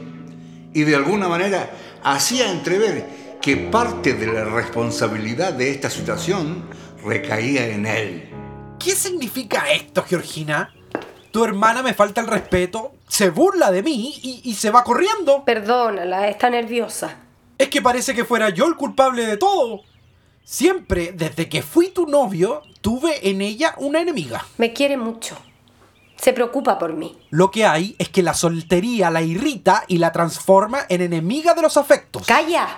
y 0.72 0.84
de 0.84 0.96
alguna 0.96 1.28
manera 1.28 1.68
hacía 2.02 2.50
entrever 2.50 3.36
que 3.42 3.54
parte 3.58 4.14
de 4.14 4.32
la 4.32 4.44
responsabilidad 4.46 5.52
de 5.52 5.72
esta 5.72 5.90
situación 5.90 6.64
recaía 7.04 7.68
en 7.68 7.84
él. 7.84 8.32
¿Qué 8.82 8.96
significa 8.96 9.70
esto, 9.72 10.02
Georgina? 10.02 10.74
Tu 11.30 11.44
hermana 11.44 11.82
me 11.82 11.94
falta 11.94 12.20
el 12.20 12.26
respeto, 12.26 12.92
se 13.06 13.30
burla 13.30 13.70
de 13.70 13.82
mí 13.82 14.14
y, 14.22 14.40
y, 14.44 14.54
se 14.54 14.70
va 14.70 14.82
corriendo. 14.82 15.44
Perdónala, 15.44 16.28
está 16.28 16.50
nerviosa. 16.50 17.16
Es 17.58 17.68
que 17.68 17.80
parece 17.80 18.12
que 18.14 18.24
fuera 18.24 18.50
yo 18.50 18.66
el 18.66 18.74
culpable 18.74 19.24
de 19.24 19.36
todo. 19.36 19.82
Siempre, 20.44 21.12
desde 21.12 21.48
que 21.48 21.62
fui 21.62 21.90
tu 21.90 22.06
novio, 22.06 22.62
tuve 22.80 23.30
en 23.30 23.40
ella 23.40 23.74
una 23.78 24.00
enemiga. 24.00 24.44
Me 24.58 24.72
quiere 24.72 24.96
mucho. 24.96 25.38
Se 26.16 26.32
preocupa 26.32 26.78
por 26.78 26.92
mí. 26.92 27.16
Lo 27.30 27.50
que 27.50 27.64
hay 27.64 27.94
es 27.98 28.08
que 28.08 28.22
la 28.22 28.34
soltería 28.34 29.10
la 29.10 29.22
irrita 29.22 29.84
y 29.86 29.98
la 29.98 30.10
transforma 30.12 30.80
en 30.88 31.02
enemiga 31.02 31.54
de 31.54 31.62
los 31.62 31.76
afectos. 31.76 32.26
¡Calla! 32.26 32.68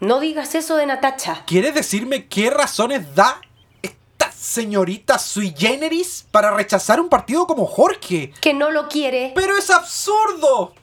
No 0.00 0.20
digas 0.20 0.54
eso 0.54 0.76
de 0.76 0.86
Natacha. 0.86 1.44
¿Quieres 1.46 1.74
decirme 1.74 2.26
qué 2.26 2.50
razones 2.50 3.14
da 3.14 3.40
señorita 4.40 5.18
sui 5.18 5.54
generis 5.56 6.26
para 6.30 6.50
rechazar 6.50 6.98
un 6.98 7.10
partido 7.10 7.46
como 7.46 7.66
Jorge? 7.66 8.32
Que 8.40 8.54
no 8.54 8.70
lo 8.70 8.88
quiere. 8.88 9.32
¡Pero 9.34 9.56
es 9.56 9.68
absurdo! 9.68 10.74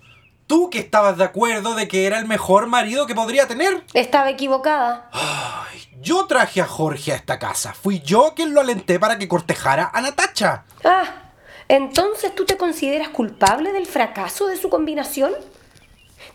Tú 0.45 0.69
que 0.69 0.79
estabas 0.79 1.17
de 1.17 1.23
acuerdo 1.23 1.73
de 1.73 1.87
que 1.87 2.05
era 2.05 2.19
el 2.19 2.27
mejor 2.27 2.67
marido 2.67 3.07
que 3.07 3.15
podría 3.15 3.47
tener. 3.47 3.83
Estaba 3.93 4.29
equivocada. 4.29 5.09
Ay, 5.11 5.89
yo 6.01 6.25
traje 6.27 6.61
a 6.61 6.67
Jorge 6.67 7.11
a 7.11 7.15
esta 7.15 7.39
casa. 7.39 7.73
Fui 7.73 7.99
yo 7.99 8.33
quien 8.35 8.53
lo 8.53 8.61
alenté 8.61 8.99
para 8.99 9.17
que 9.17 9.27
cortejara 9.27 9.89
a 9.91 10.01
Natacha. 10.01 10.63
Ah, 10.85 11.31
entonces 11.67 12.33
tú 12.33 12.45
te 12.45 12.57
consideras 12.57 13.09
culpable 13.09 13.73
del 13.73 13.87
fracaso 13.87 14.47
de 14.47 14.55
su 14.55 14.69
combinación. 14.69 15.33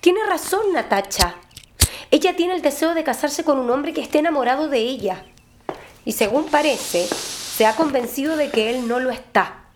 Tiene 0.01 0.27
razón, 0.27 0.73
Natacha. 0.75 1.37
Ella 2.11 2.37
tiene 2.37 2.55
el 2.55 2.63
deseo 2.63 2.93
de 2.93 3.05
casarse 3.05 3.45
con 3.45 3.59
un 3.59 3.71
hombre 3.71 3.95
que 3.95 4.03
esté 4.03 4.19
enamorado 4.19 4.69
de 4.69 4.79
ella. 4.81 5.25
Y 6.05 6.13
según 6.13 6.47
parece, 6.47 7.07
se 7.07 7.67
ha 7.67 7.77
convencido 7.77 8.37
de 8.37 8.51
que 8.51 8.71
él 8.71 8.89
no 8.89 8.99
lo 8.99 9.11
está. 9.11 9.67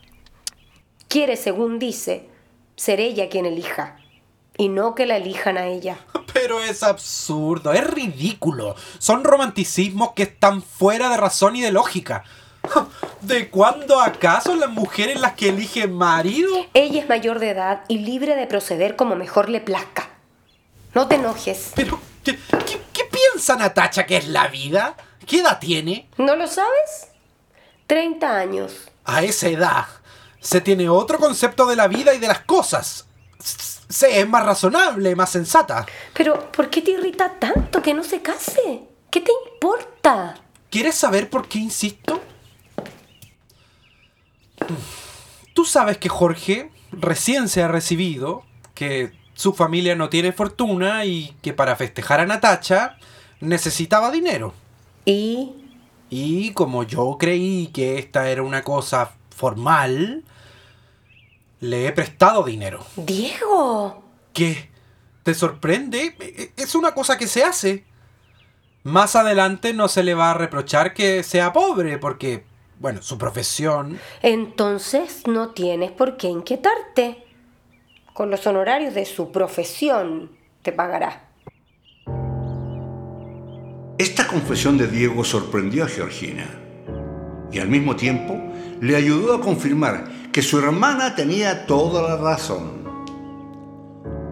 Quiere, 1.09 1.37
según 1.37 1.79
dice, 1.79 2.29
ser 2.75 3.01
ella 3.01 3.29
quien 3.29 3.47
elija. 3.47 3.97
Y 4.59 4.69
no 4.69 4.95
que 4.95 5.07
la 5.07 5.17
elijan 5.19 5.59
a 5.59 5.67
ella. 5.67 5.99
Pero 6.33 6.61
es 6.61 6.83
absurdo, 6.83 7.73
es 7.73 7.87
ridículo. 7.87 8.75
Son 8.99 9.23
romanticismos 9.23 10.13
que 10.13 10.25
están 10.25 10.63
fuera 10.63 11.09
de 11.11 11.17
razón 11.17 11.57
y 11.57 11.63
de 11.63 11.73
lógica. 11.73 12.25
¿De 13.21 13.49
cuándo 13.49 14.01
acaso 14.01 14.57
las 14.57 14.71
mujeres 14.71 15.21
las 15.21 15.35
que 15.35 15.51
eligen 15.51 15.93
marido? 15.93 16.51
Ella 16.75 17.01
es 17.01 17.09
mayor 17.09 17.39
de 17.39 17.51
edad 17.51 17.85
y 17.89 17.99
libre 17.99 18.35
de 18.35 18.47
proceder 18.47 18.97
como 18.97 19.15
mejor 19.15 19.49
le 19.49 19.61
plazca. 19.61 20.09
No 20.95 21.07
te 21.09 21.17
enojes. 21.17 21.73
Pero, 21.75 22.01
¿qué, 22.27 22.39
qué, 22.65 22.81
qué 22.93 23.05
piensa 23.05 23.57
Natacha 23.57 24.05
que 24.05 24.17
es 24.17 24.29
la 24.29 24.49
vida? 24.49 24.97
¿Qué 25.27 25.41
edad 25.41 25.59
tiene? 25.59 26.09
¿No 26.19 26.35
lo 26.35 26.47
sabes? 26.47 27.09
30 27.87 28.37
años. 28.37 28.73
A 29.05 29.23
esa 29.23 29.49
edad 29.49 29.87
se 30.41 30.61
tiene 30.61 30.89
otro 30.89 31.19
concepto 31.19 31.67
de 31.67 31.77
la 31.77 31.89
vida 31.89 32.15
y 32.15 32.19
de 32.19 32.29
las 32.29 32.41
cosas. 32.41 33.07
Se 33.39 34.21
es 34.21 34.29
más 34.29 34.45
razonable, 34.45 35.15
más 35.15 35.31
sensata. 35.31 35.87
Pero, 36.13 36.51
¿por 36.51 36.71
qué 36.71 36.83
te 36.83 36.93
irrita 36.93 37.39
tanto 37.39 37.81
que 37.81 37.95
no 37.95 38.03
se 38.03 38.21
case? 38.23 38.83
¿Qué 39.11 39.21
te 39.21 39.31
importa? 39.53 40.35
¿Quieres 40.71 40.97
saber 40.97 41.31
por 41.31 41.47
qué 41.47 41.59
insisto? 41.59 42.21
Tú 45.55 45.65
sabes 45.65 45.99
que 45.99 46.09
Jorge 46.09 46.71
recién 46.91 47.49
se 47.49 47.63
ha 47.63 47.69
recibido, 47.69 48.45
que 48.75 49.13
su 49.37 49.53
familia 49.53 49.95
no 49.95 50.09
tiene 50.09 50.33
fortuna 50.33 51.05
y 51.05 51.37
que 51.43 51.53
para 51.53 51.77
festejar 51.77 52.21
a 52.21 52.27
Natacha 52.27 52.97
necesitaba 53.41 54.11
dinero. 54.11 54.55
¿Y? 55.05 55.53
Y 56.09 56.53
como 56.53 56.85
yo 56.85 57.17
creí 57.21 57.69
que 57.69 57.99
esta 57.99 58.31
era 58.31 58.43
una 58.43 58.63
cosa 58.63 59.13
formal, 59.29 60.25
le 61.61 61.87
he 61.87 61.93
prestado 61.93 62.45
dinero. 62.45 62.85
Diego. 62.97 64.03
¿Qué? 64.33 64.71
¿Te 65.23 65.35
sorprende? 65.35 66.53
Es 66.57 66.75
una 66.75 66.95
cosa 66.95 67.19
que 67.19 67.27
se 67.27 67.45
hace. 67.45 67.85
Más 68.85 69.17
adelante 69.17 69.75
no 69.75 69.89
se 69.89 70.03
le 70.03 70.15
va 70.15 70.31
a 70.31 70.35
reprochar 70.35 70.95
que 70.95 71.23
sea 71.23 71.53
pobre, 71.53 71.99
porque 71.99 72.47
bueno, 72.79 73.03
su 73.03 73.19
profesión. 73.19 73.99
Entonces 74.23 75.27
no 75.27 75.51
tienes 75.51 75.91
por 75.91 76.17
qué 76.17 76.29
inquietarte. 76.29 77.26
Con 78.17 78.31
los 78.31 78.47
honorarios 78.47 78.95
de 78.95 79.05
su 79.05 79.31
profesión 79.31 80.31
te 80.63 80.73
pagará. 80.73 81.29
Esta 83.99 84.27
confesión 84.27 84.79
de 84.79 84.87
Diego 84.87 85.23
sorprendió 85.23 85.85
a 85.85 85.89
Georgina 85.89 86.47
y 87.53 87.59
al 87.59 87.69
mismo 87.69 87.95
tiempo 87.95 88.41
le 88.81 88.97
ayudó 88.97 89.35
a 89.35 89.43
confirmar 89.43 90.31
que 90.33 90.41
su 90.41 90.59
hermana 90.59 91.15
tenía 91.15 91.67
toda 91.67 92.09
la 92.09 92.17
razón. 92.17 92.87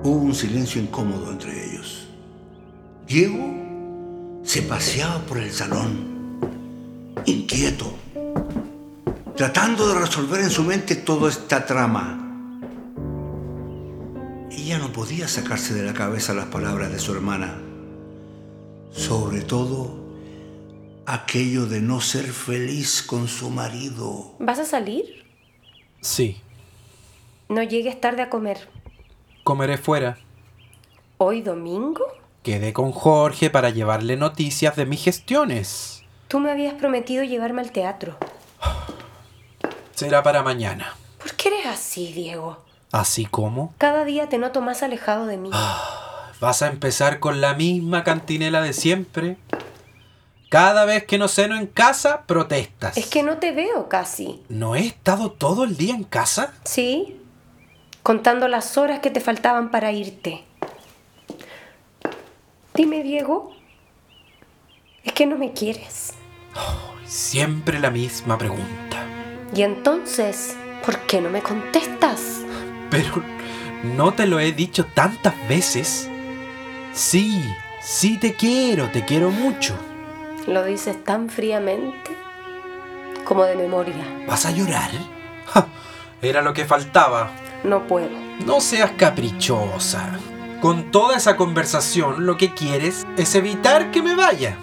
Hubo 0.03 0.17
un 0.17 0.35
silencio 0.35 0.81
incómodo 0.81 1.31
entre 1.31 1.53
ellos. 1.53 2.09
Diego 3.07 4.41
se 4.45 4.63
paseaba 4.63 5.19
por 5.27 5.37
el 5.37 5.53
salón, 5.53 6.41
inquieto, 7.27 7.93
tratando 9.37 9.89
de 9.89 10.01
resolver 10.01 10.41
en 10.41 10.51
su 10.51 10.63
mente 10.63 10.97
toda 10.97 11.29
esta 11.29 11.67
trama. 11.67 12.24
Ella 14.57 14.79
no 14.79 14.93
podía 14.93 15.29
sacarse 15.29 15.75
de 15.75 15.83
la 15.83 15.93
cabeza 15.95 16.33
las 16.35 16.47
palabras 16.47 16.91
de 16.93 16.99
su 16.99 17.13
hermana, 17.13 17.55
sobre 18.93 19.41
todo 19.43 20.03
aquello 21.07 21.67
de 21.67 21.81
no 21.81 22.01
ser 22.01 22.25
feliz 22.27 23.03
con 23.03 23.29
su 23.29 23.51
marido. 23.51 24.35
¿Vas 24.39 24.59
a 24.59 24.65
salir? 24.65 25.25
Sí, 26.01 26.41
No 27.49 27.63
llegues 27.63 28.01
tarde 28.01 28.23
a 28.23 28.31
comer. 28.31 28.69
comeré 29.43 29.77
fuera. 29.77 30.19
¿Hoy 31.19 31.43
domingo? 31.43 32.05
Quedé 32.43 32.73
con 32.73 32.93
Jorge 32.93 33.51
para 33.51 33.71
llevarle 33.71 34.17
noticias 34.17 34.77
de 34.77 34.87
mis 34.87 35.03
gestiones. 35.05 36.03
Tú 36.29 36.41
me 36.41 36.51
habías 36.51 36.75
prometido 36.75 37.23
llevarme 37.25 37.61
al 37.63 37.71
teatro. 37.73 38.17
Será 39.95 40.23
para 40.23 40.43
mañana. 40.43 40.95
¿Por 41.19 41.35
qué 41.35 41.49
eres 41.49 41.67
así, 41.67 42.13
Diego? 42.13 42.59
Así 42.95 43.27
como 43.27 43.75
Cada 43.77 44.05
día 44.05 44.29
te 44.29 44.39
noto 44.39 44.61
más 44.61 44.85
alejado 44.85 45.27
de 45.27 45.37
mí. 45.37 45.51
vas 46.39 46.63
a 46.63 46.69
empezar 46.69 47.19
con 47.19 47.41
la 47.41 47.55
misma 47.55 48.05
cantinela 48.05 48.61
de 48.61 48.73
siempre. 48.73 49.37
Cada 50.49 50.85
vez 50.85 51.03
que 51.03 51.19
no 51.19 51.27
ceno 51.27 51.57
en 51.57 51.67
casa, 51.67 52.23
protestas. 52.25 52.97
Es 52.97 53.07
que 53.07 53.25
no 53.25 53.39
te 53.39 53.51
veo 53.51 53.89
casi. 53.89 54.45
¿No 54.49 54.77
he 54.77 54.87
estado 54.87 55.33
todo 55.33 55.65
el 55.65 55.77
día 55.77 55.93
en 55.93 56.05
casa? 56.05 56.55
¿Sí? 56.63 57.21
Contando 58.05 58.47
las 58.47 58.79
horas 58.79 59.01
que 59.01 59.11
te 59.11 59.21
faltaban 59.21 59.73
para 59.73 59.91
irte. 59.91 60.45
Dime, 62.75 63.03
Diego. 63.03 63.57
Es 65.03 65.13
que 65.15 65.27
no 65.27 65.37
me 65.37 65.53
quieres. 65.53 66.13
Siempre 67.05 67.81
la 67.81 67.91
misma 67.91 68.39
pregunta. 68.39 69.05
Y 69.53 69.63
entonces, 69.63 70.57
¿por 70.87 71.01
qué 71.07 71.21
no 71.21 71.29
me 71.29 71.43
contestas? 71.43 72.44
Pero 72.91 73.23
no 73.83 74.13
te 74.15 74.27
lo 74.27 74.41
he 74.41 74.53
dicho 74.53 74.87
tantas 74.87 75.35
veces. 75.49 76.09
Sí, 76.93 77.45
sí 77.83 78.19
te 78.19 78.35
quiero, 78.35 78.89
te 78.91 79.05
quiero 79.05 79.31
mucho. 79.31 79.75
Lo 80.47 80.65
dices 80.65 81.03
tan 81.05 81.29
fríamente 81.29 82.11
como 83.25 83.45
de 83.45 83.57
memoria. 83.57 84.05
¿Vas 84.29 84.47
a 84.47 84.51
llorar? 84.51 84.91
Ja, 85.47 85.67
era 86.23 86.43
lo 86.43 86.53
que 86.53 86.65
faltaba. 86.65 87.31
No 87.65 87.87
puedo. 87.87 88.11
No 88.45 88.61
seas 88.61 88.93
caprichosa. 88.93 90.19
Con 90.61 90.91
toda 90.91 91.17
esa 91.17 91.37
conversación 91.37 92.27
lo 92.27 92.37
que 92.37 92.55
quieres 92.55 93.07
es 93.17 93.35
evitar 93.35 93.91
que 93.91 94.03
me 94.03 94.15
vaya. 94.15 94.57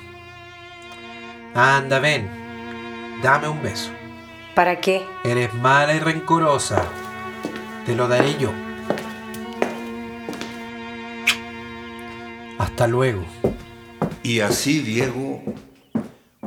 Anda, 1.53 1.99
ven. 1.99 2.29
Dame 3.21 3.47
un 3.47 3.61
beso. 3.61 3.91
¿Para 4.55 4.79
qué? 4.79 5.05
Eres 5.23 5.53
mala 5.53 5.93
y 5.93 5.99
rencorosa. 5.99 6.83
Te 7.91 7.97
lo 7.97 8.07
daré 8.07 8.37
yo. 8.37 8.49
Hasta 12.57 12.87
luego. 12.87 13.25
Y 14.23 14.39
así 14.39 14.79
Diego, 14.79 15.43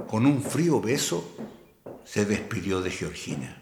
con 0.08 0.24
un 0.24 0.42
frío 0.42 0.80
beso, 0.80 1.36
se 2.02 2.24
despidió 2.24 2.80
de 2.80 2.90
Georgina. 2.90 3.60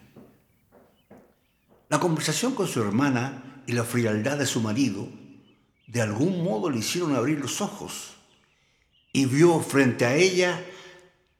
La 1.89 1.99
conversación 1.99 2.55
con 2.55 2.69
su 2.69 2.81
hermana 2.81 3.65
y 3.67 3.73
la 3.73 3.83
frialdad 3.83 4.39
de 4.39 4.47
su 4.47 4.61
marido 4.61 5.09
de 5.89 6.03
algún 6.03 6.45
modo 6.45 6.71
le 6.71 6.79
hicieron 6.79 7.17
abrir 7.17 7.41
los 7.41 7.61
ojos 7.61 8.15
y 9.13 9.27
vio 9.27 9.59
frente 9.59 10.07
a 10.07 10.15
ella 10.15 10.65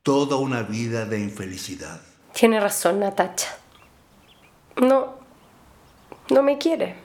toda 0.03 0.39
una 0.39 0.65
vida 0.65 1.07
de 1.07 1.21
infelicidad. 1.21 2.01
Tiene 2.33 2.59
razón, 2.59 2.99
Natacha. 2.99 3.47
No. 4.81 5.22
No 6.31 6.43
me 6.43 6.59
quiere. 6.59 6.97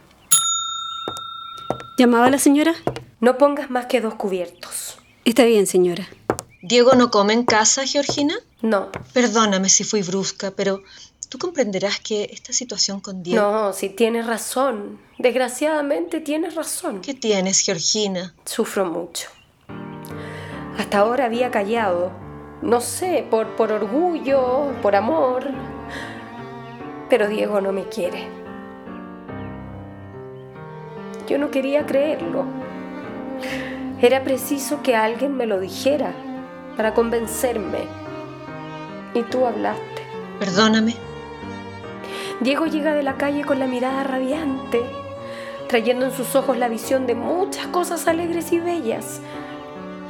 ¿Llamaba 1.97 2.29
la 2.29 2.37
señora? 2.37 2.75
No 3.19 3.37
pongas 3.37 3.69
más 3.69 3.87
que 3.87 4.01
dos 4.01 4.15
cubiertos. 4.15 4.97
Está 5.25 5.45
bien, 5.45 5.65
señora. 5.67 6.07
¿Diego 6.61 6.93
no 6.93 7.09
come 7.09 7.33
en 7.33 7.43
casa, 7.43 7.85
Georgina? 7.85 8.35
No. 8.61 8.91
Perdóname 9.13 9.69
si 9.69 9.83
fui 9.83 10.01
brusca, 10.01 10.51
pero 10.51 10.81
tú 11.29 11.37
comprenderás 11.37 11.99
que 11.99 12.29
esta 12.31 12.53
situación 12.53 12.99
con 12.99 13.23
Diego... 13.23 13.41
No, 13.41 13.73
si 13.73 13.89
tienes 13.89 14.27
razón. 14.27 14.99
Desgraciadamente 15.17 16.19
tienes 16.19 16.55
razón. 16.55 17.01
¿Qué 17.01 17.13
tienes, 17.13 17.61
Georgina? 17.61 18.35
Sufro 18.45 18.85
mucho. 18.85 19.29
Hasta 20.77 20.99
ahora 20.99 21.25
había 21.25 21.49
callado. 21.49 22.11
No 22.61 22.81
sé, 22.81 23.25
por, 23.29 23.55
por 23.55 23.71
orgullo, 23.71 24.73
por 24.81 24.95
amor. 24.95 25.45
Pero 27.09 27.27
Diego 27.27 27.61
no 27.61 27.71
me 27.71 27.87
quiere. 27.89 28.46
Yo 31.27 31.37
no 31.37 31.51
quería 31.51 31.85
creerlo. 31.85 32.45
Era 34.01 34.23
preciso 34.23 34.81
que 34.81 34.95
alguien 34.95 35.35
me 35.35 35.45
lo 35.45 35.59
dijera 35.59 36.13
para 36.77 36.93
convencerme. 36.93 37.79
Y 39.13 39.23
tú 39.23 39.45
hablaste. 39.45 40.03
Perdóname. 40.39 40.95
Diego 42.39 42.67
llega 42.67 42.93
de 42.93 43.03
la 43.03 43.17
calle 43.17 43.43
con 43.43 43.59
la 43.59 43.65
mirada 43.65 44.03
radiante, 44.03 44.81
trayendo 45.67 46.05
en 46.05 46.11
sus 46.11 46.35
ojos 46.35 46.55
la 46.55 46.69
visión 46.69 47.07
de 47.07 47.15
muchas 47.15 47.67
cosas 47.67 48.07
alegres 48.07 48.51
y 48.51 48.59
bellas. 48.59 49.19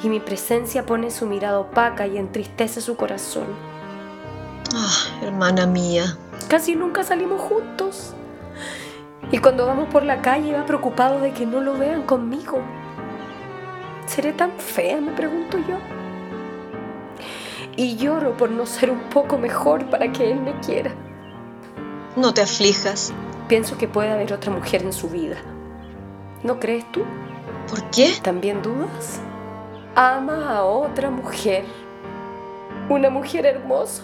Y 0.03 0.09
mi 0.09 0.19
presencia 0.19 0.85
pone 0.85 1.09
su 1.09 1.25
mirada 1.25 1.59
opaca 1.59 2.05
y 2.05 2.17
entristece 2.17 2.81
su 2.81 2.97
corazón. 2.97 3.45
Ah, 4.75 5.23
hermana 5.23 5.65
mía. 5.65 6.17
Casi 6.49 6.75
nunca 6.75 7.03
salimos 7.03 7.41
juntos. 7.41 8.13
Y 9.31 9.39
cuando 9.39 9.65
vamos 9.65 9.89
por 9.89 10.03
la 10.03 10.21
calle 10.21 10.53
va 10.53 10.65
preocupado 10.65 11.19
de 11.19 11.33
que 11.33 11.45
no 11.45 11.59
lo 11.59 11.73
vean 11.77 12.03
conmigo. 12.03 12.59
¿Seré 14.05 14.31
tan 14.31 14.51
fea? 14.51 15.01
me 15.01 15.11
pregunto 15.11 15.57
yo. 15.57 15.77
Y 17.75 17.97
lloro 17.97 18.37
por 18.37 18.49
no 18.49 18.65
ser 18.65 18.89
un 18.89 19.01
poco 19.09 19.37
mejor 19.37 19.89
para 19.89 20.11
que 20.13 20.31
él 20.31 20.39
me 20.39 20.57
quiera. 20.61 20.91
No 22.15 22.33
te 22.33 22.41
aflijas. 22.41 23.13
Pienso 23.49 23.77
que 23.77 23.87
puede 23.87 24.11
haber 24.11 24.31
otra 24.33 24.51
mujer 24.51 24.81
en 24.83 24.93
su 24.93 25.09
vida. 25.09 25.35
¿No 26.43 26.59
crees 26.59 26.89
tú? 26.91 27.03
¿Por 27.69 27.83
qué? 27.91 28.13
¿También 28.21 28.61
dudas? 28.61 29.19
Ama 29.93 30.55
a 30.55 30.63
otra 30.63 31.09
mujer. 31.09 31.65
Una 32.89 33.09
mujer 33.09 33.45
hermosa. 33.45 34.03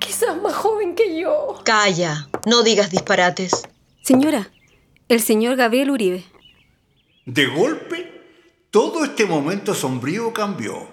Quizás 0.00 0.40
más 0.42 0.54
joven 0.54 0.96
que 0.96 1.18
yo. 1.18 1.60
Calla, 1.64 2.29
no 2.46 2.62
digas 2.62 2.90
disparates. 2.90 3.52
Señora, 4.02 4.50
el 5.08 5.20
señor 5.20 5.56
Gabriel 5.56 5.90
Uribe. 5.90 6.24
De 7.26 7.46
golpe, 7.46 8.66
todo 8.70 9.04
este 9.04 9.26
momento 9.26 9.74
sombrío 9.74 10.32
cambió. 10.32 10.88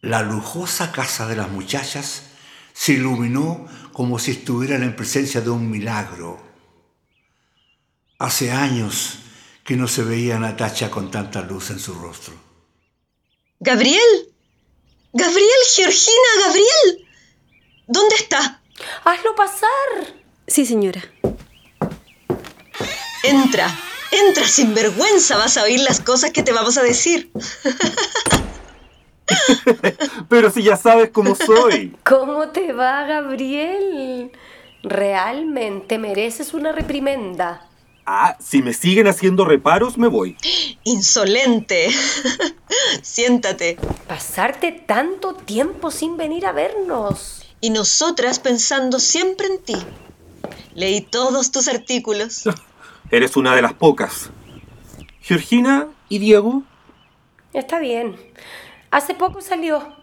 La 0.00 0.22
lujosa 0.22 0.92
casa 0.92 1.26
de 1.26 1.36
las 1.36 1.50
muchachas 1.50 2.22
se 2.72 2.92
iluminó 2.92 3.66
como 3.92 4.18
si 4.18 4.32
estuvieran 4.32 4.82
en 4.82 4.94
presencia 4.94 5.40
de 5.40 5.50
un 5.50 5.70
milagro. 5.70 6.38
Hace 8.18 8.52
años 8.52 9.18
que 9.64 9.76
no 9.76 9.88
se 9.88 10.04
veía 10.04 10.36
a 10.36 10.38
Natacha 10.38 10.90
con 10.90 11.10
tanta 11.10 11.42
luz 11.42 11.70
en 11.70 11.80
su 11.80 11.94
rostro. 11.94 12.34
¿Gabriel? 13.58 14.34
¿Gabriel, 15.12 15.48
Georgina, 15.74 16.28
Gabriel? 16.44 17.08
¿Dónde 17.88 18.14
está? 18.16 18.62
Hazlo 19.04 19.34
pasar. 19.34 20.14
Sí, 20.46 20.66
señora. 20.66 21.02
Entra, 23.22 23.68
entra 24.10 24.46
sin 24.46 24.74
vergüenza, 24.74 25.36
vas 25.36 25.56
a 25.56 25.64
oír 25.64 25.80
las 25.80 26.00
cosas 26.00 26.30
que 26.30 26.42
te 26.42 26.52
vamos 26.52 26.78
a 26.78 26.82
decir. 26.82 27.30
Pero 30.28 30.50
si 30.50 30.62
ya 30.62 30.76
sabes 30.76 31.10
cómo 31.10 31.34
soy. 31.34 31.96
¿Cómo 32.04 32.48
te 32.50 32.72
va, 32.72 33.04
Gabriel? 33.04 34.30
Realmente 34.82 35.98
mereces 35.98 36.54
una 36.54 36.72
reprimenda. 36.72 37.68
Ah, 38.08 38.36
si 38.38 38.62
me 38.62 38.72
siguen 38.72 39.08
haciendo 39.08 39.44
reparos, 39.44 39.98
me 39.98 40.06
voy. 40.06 40.36
Insolente. 40.84 41.88
Siéntate. 43.02 43.78
Pasarte 44.06 44.70
tanto 44.70 45.34
tiempo 45.34 45.90
sin 45.90 46.16
venir 46.16 46.46
a 46.46 46.52
vernos. 46.52 47.45
Y 47.60 47.70
nosotras 47.70 48.38
pensando 48.38 48.98
siempre 48.98 49.46
en 49.46 49.58
ti. 49.58 49.76
Leí 50.74 51.00
todos 51.00 51.50
tus 51.50 51.68
artículos. 51.68 52.44
Eres 53.10 53.36
una 53.36 53.54
de 53.54 53.62
las 53.62 53.72
pocas. 53.72 54.30
Georgina 55.20 55.88
y 56.08 56.18
Diego. 56.18 56.62
Está 57.52 57.78
bien. 57.78 58.16
Hace 58.90 59.14
poco 59.14 59.40
salió. 59.40 59.96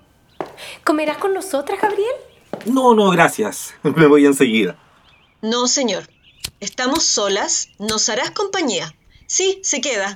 ¿Comerás 0.84 1.18
con 1.18 1.34
nosotras, 1.34 1.80
Gabriel? 1.82 2.16
No, 2.66 2.96
no, 2.96 3.10
gracias. 3.10 3.74
Me 3.84 4.08
voy 4.08 4.26
enseguida. 4.26 4.78
No, 5.42 5.68
señor. 5.68 6.04
Estamos 6.60 7.04
solas. 7.04 7.70
Nos 7.78 8.10
harás 8.10 8.32
compañía. 8.32 8.96
Sí, 9.28 9.60
se 9.64 9.82
queda. 9.82 10.16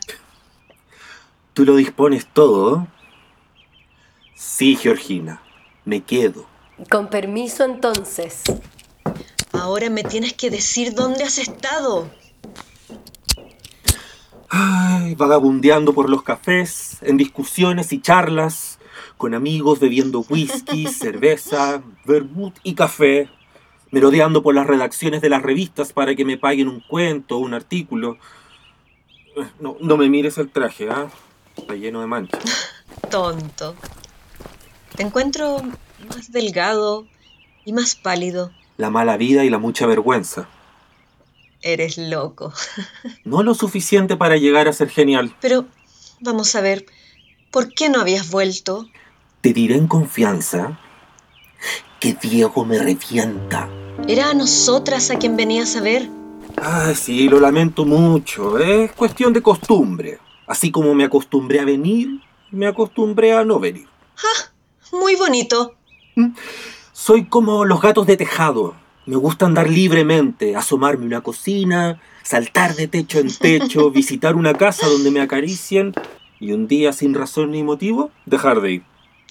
Tú 1.54 1.66
lo 1.66 1.76
dispones 1.76 2.26
todo. 2.26 2.88
Sí, 4.36 4.76
Georgina. 4.76 5.42
Me 5.86 6.02
quedo. 6.02 6.46
Con 6.90 7.10
permiso, 7.10 7.66
entonces. 7.66 8.44
Ahora 9.52 9.90
me 9.90 10.04
tienes 10.04 10.34
que 10.34 10.52
decir 10.52 10.94
dónde 10.94 11.24
has 11.24 11.40
estado. 11.40 12.08
Ay, 14.50 15.16
vagabundeando 15.16 15.94
por 15.94 16.10
los 16.10 16.24
cafés, 16.24 16.98
en 17.02 17.18
discusiones 17.18 17.92
y 17.92 18.00
charlas, 18.00 18.80
con 19.18 19.34
amigos 19.34 19.80
bebiendo 19.80 20.24
whisky, 20.30 20.88
cerveza, 20.92 21.82
vermut 22.06 22.56
y 22.64 22.76
café, 22.76 23.30
merodeando 23.92 24.44
por 24.44 24.56
las 24.56 24.68
redacciones 24.68 25.22
de 25.22 25.30
las 25.30 25.42
revistas 25.42 25.92
para 25.92 26.16
que 26.16 26.26
me 26.26 26.38
paguen 26.38 26.68
un 26.70 26.80
cuento 26.80 27.38
o 27.38 27.40
un 27.40 27.54
artículo. 27.54 28.18
No, 29.60 29.76
no 29.82 29.98
me 29.98 30.10
mires 30.10 30.38
el 30.38 30.50
traje, 30.50 30.90
¿ah? 30.90 31.08
Está 31.58 31.74
lleno 31.76 32.02
de 32.02 32.08
manchas. 32.08 32.44
Tonto. 33.10 33.76
Te 34.96 35.04
encuentro 35.04 35.62
más 36.06 36.32
delgado 36.32 37.08
y 37.66 37.74
más 37.74 37.96
pálido. 37.96 38.52
La 38.78 38.90
mala 38.90 39.18
vida 39.18 39.44
y 39.44 39.50
la 39.50 39.58
mucha 39.58 39.86
vergüenza. 39.86 40.48
Eres 41.62 41.98
loco. 41.98 42.54
No 43.24 43.44
lo 43.44 43.54
suficiente 43.56 44.16
para 44.16 44.38
llegar 44.38 44.68
a 44.68 44.74
ser 44.74 44.90
genial. 44.90 45.36
Pero, 45.42 45.66
vamos 46.22 46.56
a 46.56 46.62
ver, 46.62 46.86
¿por 47.52 47.74
qué 47.74 47.90
no 47.90 48.00
habías 48.00 48.32
vuelto? 48.32 48.88
Te 49.42 49.54
diré 49.54 49.76
en 49.76 49.88
confianza 49.88 50.80
que 52.00 52.14
Diego 52.14 52.64
me 52.64 52.80
revienta. 52.80 53.70
Era 54.08 54.30
a 54.30 54.34
nosotras 54.34 55.10
a 55.12 55.18
quien 55.18 55.36
venías 55.36 55.76
a 55.76 55.82
ver. 55.82 56.10
Ay, 56.56 56.96
sí, 56.96 57.28
lo 57.28 57.40
lamento 57.40 57.86
mucho. 57.86 58.58
Es 58.60 58.92
cuestión 58.94 59.34
de 59.34 59.42
costumbre. 59.42 60.20
Así 60.46 60.72
como 60.72 60.94
me 60.96 61.04
acostumbré 61.04 61.60
a 61.60 61.66
venir, 61.66 62.22
me 62.52 62.68
acostumbré 62.68 63.34
a 63.34 63.44
no 63.44 63.60
venir. 63.60 63.88
¡Ah! 64.18 64.52
Muy 64.94 65.16
bonito. 65.16 65.77
Soy 66.92 67.26
como 67.26 67.66
los 67.66 67.82
gatos 67.82 68.08
de 68.08 68.18
tejado. 68.18 68.76
Me 69.06 69.16
gusta 69.16 69.46
andar 69.46 69.70
libremente, 69.70 70.56
asomarme 70.56 71.04
a 71.04 71.08
una 71.08 71.22
cocina, 71.22 72.02
saltar 72.24 72.76
de 72.76 72.88
techo 72.88 73.20
en 73.20 73.34
techo, 73.34 73.92
visitar 73.92 74.36
una 74.36 74.54
casa 74.54 74.88
donde 74.88 75.12
me 75.12 75.22
acaricien 75.22 75.94
y 76.40 76.52
un 76.52 76.68
día 76.68 76.92
sin 76.94 77.14
razón 77.14 77.52
ni 77.52 77.64
motivo 77.64 78.12
dejar 78.26 78.62
de 78.62 78.72
ir. 78.74 78.84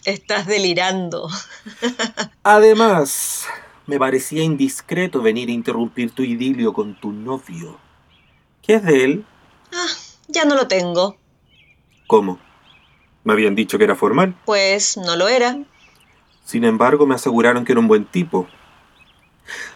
Estás 0.05 0.47
delirando. 0.47 1.29
Además, 2.43 3.47
me 3.87 3.99
parecía 3.99 4.43
indiscreto 4.43 5.21
venir 5.21 5.49
a 5.49 5.53
interrumpir 5.53 6.13
tu 6.13 6.23
idilio 6.23 6.73
con 6.73 6.99
tu 6.99 7.13
novio. 7.13 7.79
¿Qué 8.63 8.77
es 8.77 8.85
de 8.85 9.05
él? 9.05 9.27
Ah, 9.73 9.87
ya 10.29 10.45
no 10.45 10.55
lo 10.55 10.69
tengo. 10.69 11.19
¿Cómo? 12.07 12.39
¿Me 13.25 13.33
habían 13.33 13.57
dicho 13.57 13.77
que 13.79 13.85
era 13.85 13.97
formal? 13.97 14.37
Pues 14.45 14.97
no 14.97 15.17
lo 15.17 15.29
era. 15.29 15.59
Sin 16.47 16.63
embargo, 16.63 17.07
me 17.07 17.17
aseguraron 17.17 17.65
que 17.65 17.73
era 17.73 17.81
un 17.81 17.89
buen 17.89 18.05
tipo. 18.05 18.47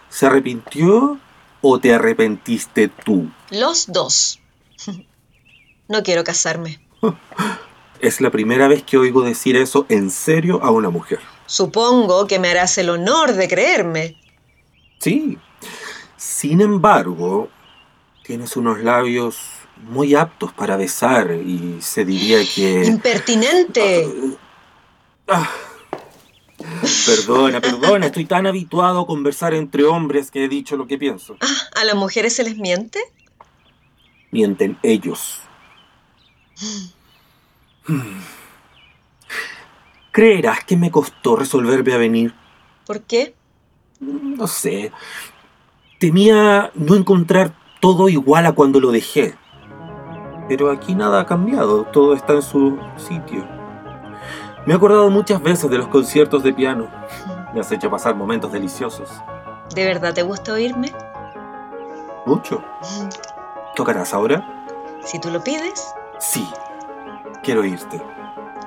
¿Se 0.08 0.26
arrepintió 0.26 1.18
o 1.60 1.80
te 1.80 1.92
arrepentiste 1.92 2.86
tú? 2.86 3.28
Los 3.50 3.92
dos. 3.92 4.38
No 5.88 6.04
quiero 6.04 6.22
casarme. 6.24 6.80
Es 8.00 8.22
la 8.22 8.30
primera 8.30 8.66
vez 8.66 8.82
que 8.82 8.96
oigo 8.96 9.20
decir 9.20 9.56
eso 9.56 9.84
en 9.90 10.10
serio 10.10 10.62
a 10.62 10.70
una 10.70 10.88
mujer. 10.88 11.18
Supongo 11.44 12.26
que 12.26 12.38
me 12.38 12.48
harás 12.48 12.78
el 12.78 12.88
honor 12.88 13.34
de 13.34 13.46
creerme. 13.46 14.16
Sí. 14.98 15.36
Sin 16.16 16.62
embargo, 16.62 17.50
tienes 18.24 18.56
unos 18.56 18.78
labios 18.80 19.36
muy 19.76 20.14
aptos 20.14 20.50
para 20.54 20.78
besar 20.78 21.32
y 21.32 21.76
se 21.82 22.06
diría 22.06 22.38
que... 22.54 22.86
¡Impertinente! 22.86 24.08
Ah. 25.28 25.50
Perdona, 27.06 27.60
perdona, 27.60 28.06
estoy 28.06 28.24
tan 28.24 28.46
habituado 28.46 29.00
a 29.00 29.06
conversar 29.06 29.54
entre 29.54 29.84
hombres 29.84 30.30
que 30.30 30.44
he 30.44 30.48
dicho 30.48 30.76
lo 30.76 30.86
que 30.86 30.98
pienso. 30.98 31.36
Ah, 31.40 31.80
¿A 31.80 31.84
las 31.84 31.94
mujeres 31.94 32.34
se 32.34 32.44
les 32.44 32.56
miente? 32.56 33.00
Mienten 34.30 34.78
ellos. 34.82 35.40
¿Creerás 40.12 40.64
que 40.64 40.76
me 40.76 40.90
costó 40.90 41.36
resolverme 41.36 41.94
a 41.94 41.98
venir? 41.98 42.34
¿Por 42.86 43.02
qué? 43.02 43.34
No 44.00 44.46
sé. 44.46 44.92
Temía 45.98 46.70
no 46.74 46.94
encontrar 46.96 47.54
todo 47.80 48.08
igual 48.08 48.46
a 48.46 48.52
cuando 48.52 48.80
lo 48.80 48.90
dejé. 48.90 49.34
Pero 50.48 50.70
aquí 50.70 50.94
nada 50.94 51.20
ha 51.20 51.26
cambiado, 51.26 51.84
todo 51.84 52.14
está 52.14 52.34
en 52.34 52.42
su 52.42 52.78
sitio. 52.96 53.59
Me 54.70 54.74
he 54.74 54.76
acordado 54.76 55.10
muchas 55.10 55.42
veces 55.42 55.68
de 55.68 55.78
los 55.78 55.88
conciertos 55.88 56.44
de 56.44 56.52
piano. 56.52 56.88
Me 57.52 57.58
has 57.58 57.72
hecho 57.72 57.90
pasar 57.90 58.14
momentos 58.14 58.52
deliciosos. 58.52 59.10
¿De 59.74 59.84
verdad 59.84 60.14
te 60.14 60.22
gusta 60.22 60.52
oírme? 60.52 60.92
Mucho. 62.24 62.62
¿Tocarás 63.74 64.14
ahora? 64.14 64.64
Si 65.04 65.18
tú 65.18 65.28
lo 65.32 65.42
pides. 65.42 65.92
Sí. 66.20 66.46
Quiero 67.42 67.64
irte. 67.64 68.00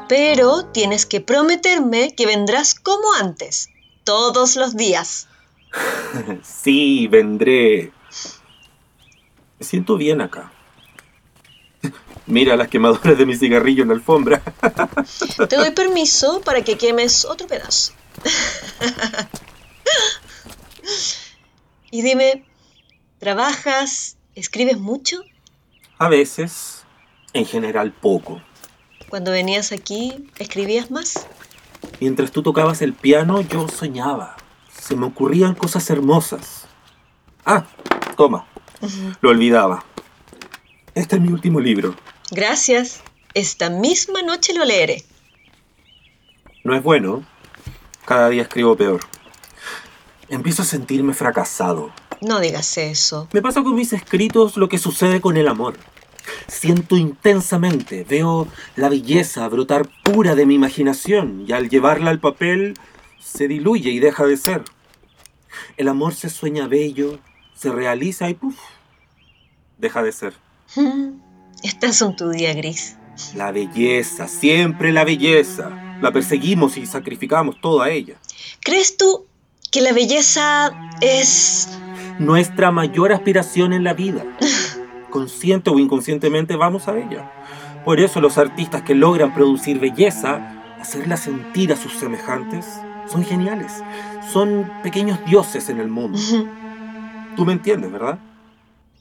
Pero 0.10 0.66
tienes 0.66 1.06
que 1.06 1.22
prometerme 1.22 2.14
que 2.14 2.26
vendrás 2.26 2.76
como 2.76 3.14
antes, 3.18 3.70
todos 4.04 4.58
los 4.58 4.76
días. 4.76 5.30
sí, 6.44 7.08
vendré. 7.08 7.94
Me 9.58 9.66
siento 9.66 9.96
bien 9.96 10.20
acá. 10.20 10.52
Mira 12.26 12.56
las 12.56 12.70
quemaduras 12.70 13.18
de 13.18 13.26
mi 13.26 13.36
cigarrillo 13.36 13.84
en 13.84 13.90
la 13.90 13.96
alfombra. 13.96 14.42
Te 15.50 15.58
doy 15.58 15.72
permiso 15.72 16.42
para 16.42 16.64
que 16.64 16.78
quemes 16.78 17.26
otro 17.26 17.48
pedazo. 17.48 17.94
y 21.92 22.02
dime, 22.02 22.46
¿trabajas, 23.20 24.18
escribes 24.36 24.80
mucho? 24.80 25.22
A 25.98 26.08
veces, 26.08 26.84
en 27.34 27.46
general 27.46 27.92
poco. 27.92 28.42
Cuando 29.10 29.32
venías 29.32 29.72
aquí, 29.72 30.30
¿escribías 30.40 30.92
más? 30.92 31.28
Mientras 32.00 32.32
tú 32.32 32.42
tocabas 32.42 32.82
el 32.82 32.94
piano, 32.94 33.42
yo 33.42 33.68
soñaba. 33.68 34.38
Se 34.72 34.96
me 34.96 35.06
ocurrían 35.06 35.56
cosas 35.56 35.90
hermosas. 35.90 36.66
Ah, 37.46 37.66
toma. 38.16 38.48
Lo 39.22 39.30
olvidaba. 39.30 39.84
Este 40.96 41.16
es 41.16 41.22
mi 41.22 41.30
último 41.30 41.60
libro. 41.60 41.96
Gracias. 42.32 43.02
Esta 43.34 43.70
misma 43.70 44.22
noche 44.22 44.54
lo 44.54 44.64
leeré. 44.66 45.04
No 46.64 46.76
es 46.76 46.84
bueno. 46.84 47.26
Cada 48.06 48.30
día 48.30 48.44
escribo 48.44 48.76
peor. 48.76 49.02
Empiezo 50.30 50.62
a 50.62 50.66
sentirme 50.66 51.14
fracasado. 51.14 51.92
No 52.22 52.40
digas 52.40 52.78
eso. 52.78 53.28
Me 53.34 53.42
pasa 53.42 53.64
con 53.64 53.76
mis 53.76 53.94
escritos 53.94 54.58
lo 54.58 54.70
que 54.70 54.78
sucede 54.78 55.20
con 55.20 55.38
el 55.38 55.48
amor. 55.48 55.78
Siento 56.48 56.96
intensamente, 56.96 58.06
veo 58.08 58.48
la 58.76 58.90
belleza 58.90 59.48
brotar 59.50 59.90
pura 60.04 60.36
de 60.36 60.46
mi 60.46 60.56
imaginación 60.56 61.46
y 61.48 61.52
al 61.52 61.70
llevarla 61.70 62.12
al 62.12 62.20
papel 62.20 62.76
se 63.20 63.48
diluye 63.48 63.90
y 63.90 64.00
deja 64.00 64.26
de 64.26 64.38
ser. 64.38 64.64
El 65.78 65.88
amor 65.88 66.14
se 66.14 66.30
sueña 66.30 66.68
bello, 66.68 67.20
se 67.56 67.72
realiza 67.72 68.30
y 68.30 68.36
¡puf! 68.36 68.56
deja 69.78 70.02
de 70.04 70.12
ser. 70.12 70.34
Estás 71.64 72.02
en 72.02 72.14
tu 72.18 72.30
día 72.30 72.54
gris. 72.54 72.98
La 73.36 73.54
belleza, 73.54 74.28
siempre 74.28 74.92
la 74.92 75.06
belleza. 75.06 75.98
La 76.02 76.12
perseguimos 76.12 76.76
y 76.76 76.86
sacrificamos 76.86 77.62
toda 77.62 77.90
ella. 77.90 78.16
¿Crees 78.60 78.98
tú 78.98 79.26
que 79.72 79.80
la 79.80 79.94
belleza 79.94 80.74
es... 81.00 81.70
Nuestra 82.20 82.72
mayor 82.72 83.14
aspiración 83.14 83.72
en 83.72 83.86
la 83.86 83.94
vida. 83.94 84.26
Consciente 85.10 85.70
o 85.70 85.80
inconscientemente 85.80 86.58
vamos 86.58 86.90
a 86.90 86.98
ella. 86.98 87.32
Por 87.86 88.02
eso 88.02 88.20
los 88.20 88.38
artistas 88.38 88.82
que 88.82 88.94
logran 88.94 89.34
producir 89.34 89.80
belleza, 89.80 90.76
hacerla 90.82 91.16
sentir 91.16 91.72
a 91.72 91.78
sus 91.78 91.94
semejantes, 91.94 92.66
son 93.10 93.24
geniales. 93.24 93.72
Son 94.34 94.70
pequeños 94.84 95.18
dioses 95.26 95.70
en 95.70 95.80
el 95.80 95.88
mundo. 95.88 96.20
Tú 97.38 97.46
me 97.46 97.54
entiendes, 97.54 97.90
¿verdad? 97.90 98.20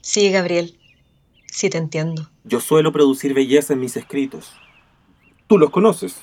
Sí, 0.01 0.31
Gabriel. 0.31 0.77
Sí, 1.53 1.69
te 1.69 1.77
entiendo. 1.77 2.31
Yo 2.45 2.59
suelo 2.59 2.91
producir 2.91 3.35
belleza 3.35 3.73
en 3.73 3.79
mis 3.79 3.95
escritos. 3.95 4.53
Tú 5.45 5.59
los 5.59 5.69
conoces. 5.69 6.15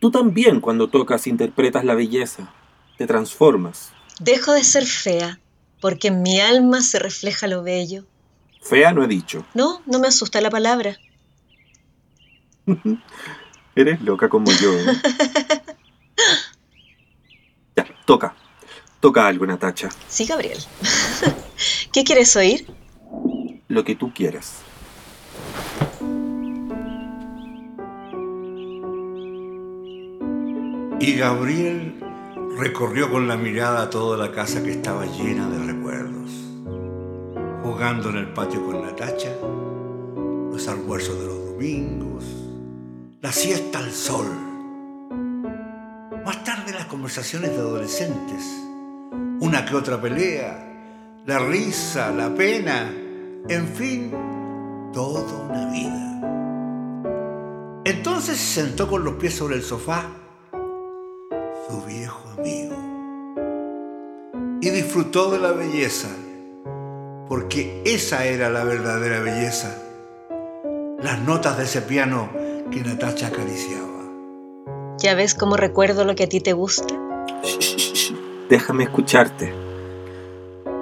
Tú 0.00 0.10
también 0.10 0.60
cuando 0.60 0.90
tocas 0.90 1.28
interpretas 1.28 1.84
la 1.84 1.94
belleza. 1.94 2.52
Te 2.96 3.06
transformas. 3.06 3.92
Dejo 4.18 4.54
de 4.54 4.64
ser 4.64 4.86
fea, 4.86 5.38
porque 5.80 6.08
en 6.08 6.22
mi 6.22 6.40
alma 6.40 6.80
se 6.80 6.98
refleja 6.98 7.46
lo 7.46 7.62
bello. 7.62 8.06
Fea 8.60 8.92
no 8.92 9.04
he 9.04 9.06
dicho. 9.06 9.46
No, 9.54 9.82
no 9.86 10.00
me 10.00 10.08
asusta 10.08 10.40
la 10.40 10.50
palabra. 10.50 10.98
Eres 13.76 14.02
loca 14.02 14.28
como 14.28 14.50
yo. 14.50 14.72
¿eh? 14.72 14.96
ya, 17.76 17.86
toca. 18.04 18.34
Toca 18.98 19.28
algo, 19.28 19.46
Natacha. 19.46 19.90
Sí, 20.08 20.26
Gabriel. 20.26 20.58
¿Qué 21.92 22.02
quieres 22.02 22.34
oír? 22.34 22.66
Lo 23.68 23.84
que 23.84 23.94
tú 23.94 24.12
quieras. 24.12 24.62
Y 31.00 31.14
Gabriel 31.14 32.00
recorrió 32.58 33.10
con 33.10 33.28
la 33.28 33.36
mirada 33.36 33.88
toda 33.88 34.16
la 34.16 34.32
casa 34.32 34.62
que 34.62 34.72
estaba 34.72 35.06
llena 35.06 35.48
de 35.48 35.72
recuerdos. 35.72 36.30
Jugando 37.62 38.10
en 38.10 38.16
el 38.16 38.32
patio 38.32 38.64
con 38.64 38.82
Natacha, 38.82 39.32
los 40.50 40.66
almuerzos 40.66 41.20
de 41.20 41.26
los 41.26 41.46
domingos, 41.52 42.24
la 43.20 43.30
siesta 43.30 43.78
al 43.78 43.92
sol, 43.92 44.26
conversaciones 46.88 47.50
de 47.50 47.58
adolescentes, 47.58 48.44
una 49.40 49.64
que 49.64 49.76
otra 49.76 50.00
pelea, 50.00 51.22
la 51.26 51.38
risa, 51.38 52.10
la 52.10 52.34
pena, 52.34 52.90
en 53.48 53.68
fin, 53.68 54.12
toda 54.92 55.22
una 55.48 55.70
vida. 55.72 56.04
Entonces 57.84 58.36
se 58.36 58.62
sentó 58.62 58.88
con 58.88 59.04
los 59.04 59.14
pies 59.14 59.34
sobre 59.34 59.56
el 59.56 59.62
sofá, 59.62 60.04
su 61.68 61.82
viejo 61.86 62.22
amigo, 62.36 62.76
y 64.60 64.70
disfrutó 64.70 65.30
de 65.30 65.38
la 65.38 65.52
belleza, 65.52 66.08
porque 67.28 67.82
esa 67.86 68.26
era 68.26 68.50
la 68.50 68.64
verdadera 68.64 69.20
belleza, 69.20 69.74
las 71.02 71.20
notas 71.22 71.56
de 71.58 71.64
ese 71.64 71.82
piano 71.82 72.28
que 72.70 72.80
Natacha 72.80 73.28
acariciaba. 73.28 73.86
¿Ya 74.98 75.14
ves 75.14 75.34
cómo 75.34 75.56
recuerdo 75.56 76.04
lo 76.04 76.14
que 76.14 76.24
a 76.24 76.28
ti 76.28 76.40
te 76.40 76.52
gusta? 76.52 76.94
Shh, 77.42 77.58
shh, 77.58 77.94
shh. 77.94 78.14
Déjame 78.48 78.84
escucharte. 78.84 79.54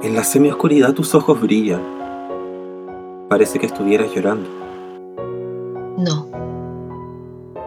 En 0.03 0.15
la 0.15 0.25
semioscuridad 0.25 0.95
tus 0.95 1.15
ojos 1.15 1.41
brillan. 1.41 2.06
Parece 3.29 3.59
que 3.59 3.67
estuvieras 3.67 4.15
llorando. 4.15 4.49
No. 5.99 6.31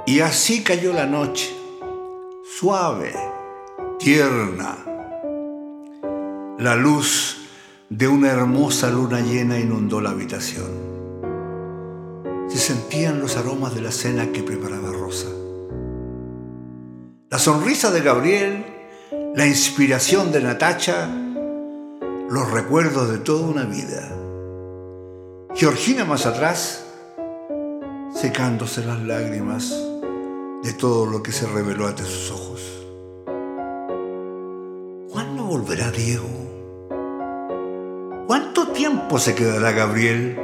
Y 0.06 0.22
así 0.22 0.64
cayó 0.64 0.94
la 0.94 1.06
noche, 1.06 1.54
suave, 2.44 3.14
tierna. 4.00 4.78
La 6.58 6.76
luz 6.76 7.38
de 7.90 8.08
una 8.08 8.30
hermosa 8.30 8.90
luna 8.90 9.20
llena 9.20 9.60
inundó 9.60 10.00
la 10.00 10.12
habitación. 10.12 10.68
Se 12.48 12.58
sentían 12.58 13.20
los 13.20 13.36
aromas 13.38 13.76
de 13.76 13.82
la 13.82 13.92
cena 13.92 14.32
que 14.32 14.44
preparaba 14.44 14.92
Rosa. 14.92 15.28
La 17.30 17.38
sonrisa 17.38 17.92
de 17.92 18.02
Gabriel, 18.02 18.66
la 19.36 19.46
inspiración 19.46 20.32
de 20.32 20.42
Natacha, 20.42 21.08
los 22.30 22.50
recuerdos 22.52 23.12
de 23.12 23.18
toda 23.20 23.48
una 23.48 23.66
vida. 23.66 24.19
Georgina 25.56 26.06
más 26.06 26.26
atrás, 26.26 26.86
secándose 28.14 28.86
las 28.86 29.02
lágrimas 29.02 29.72
de 30.64 30.74
todo 30.74 31.06
lo 31.08 31.24
que 31.24 31.32
se 31.32 31.48
reveló 31.48 31.88
ante 31.88 32.04
sus 32.04 32.32
ojos. 32.32 32.62
¿Cuándo 35.12 35.44
volverá 35.44 35.90
Diego? 35.92 36.30
¿Cuánto 38.28 38.68
tiempo 38.70 39.18
se 39.18 39.34
quedará 39.34 39.72
Gabriel? 39.72 40.40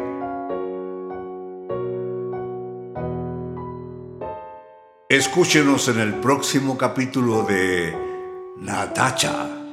Escúchenos 5.07 5.87
en 5.87 5.99
el 5.99 6.15
próximo 6.15 6.77
capítulo 6.77 7.43
de 7.43 7.95
Natacha. 8.57 9.64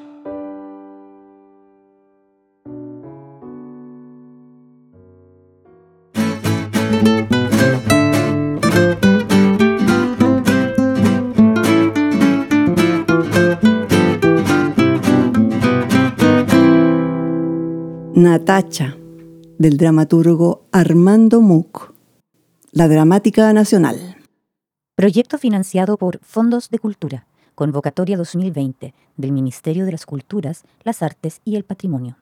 Natacha, 18.32 18.96
del 19.58 19.76
dramaturgo 19.76 20.64
Armando 20.72 21.42
Muc. 21.42 21.92
La 22.70 22.88
Dramática 22.88 23.52
Nacional. 23.52 24.16
Proyecto 24.96 25.36
financiado 25.36 25.98
por 25.98 26.18
Fondos 26.22 26.70
de 26.70 26.78
Cultura. 26.78 27.26
Convocatoria 27.54 28.16
2020 28.16 28.94
del 29.18 29.32
Ministerio 29.32 29.84
de 29.84 29.92
las 29.92 30.06
Culturas, 30.06 30.64
las 30.82 31.02
Artes 31.02 31.42
y 31.44 31.56
el 31.56 31.64
Patrimonio. 31.64 32.16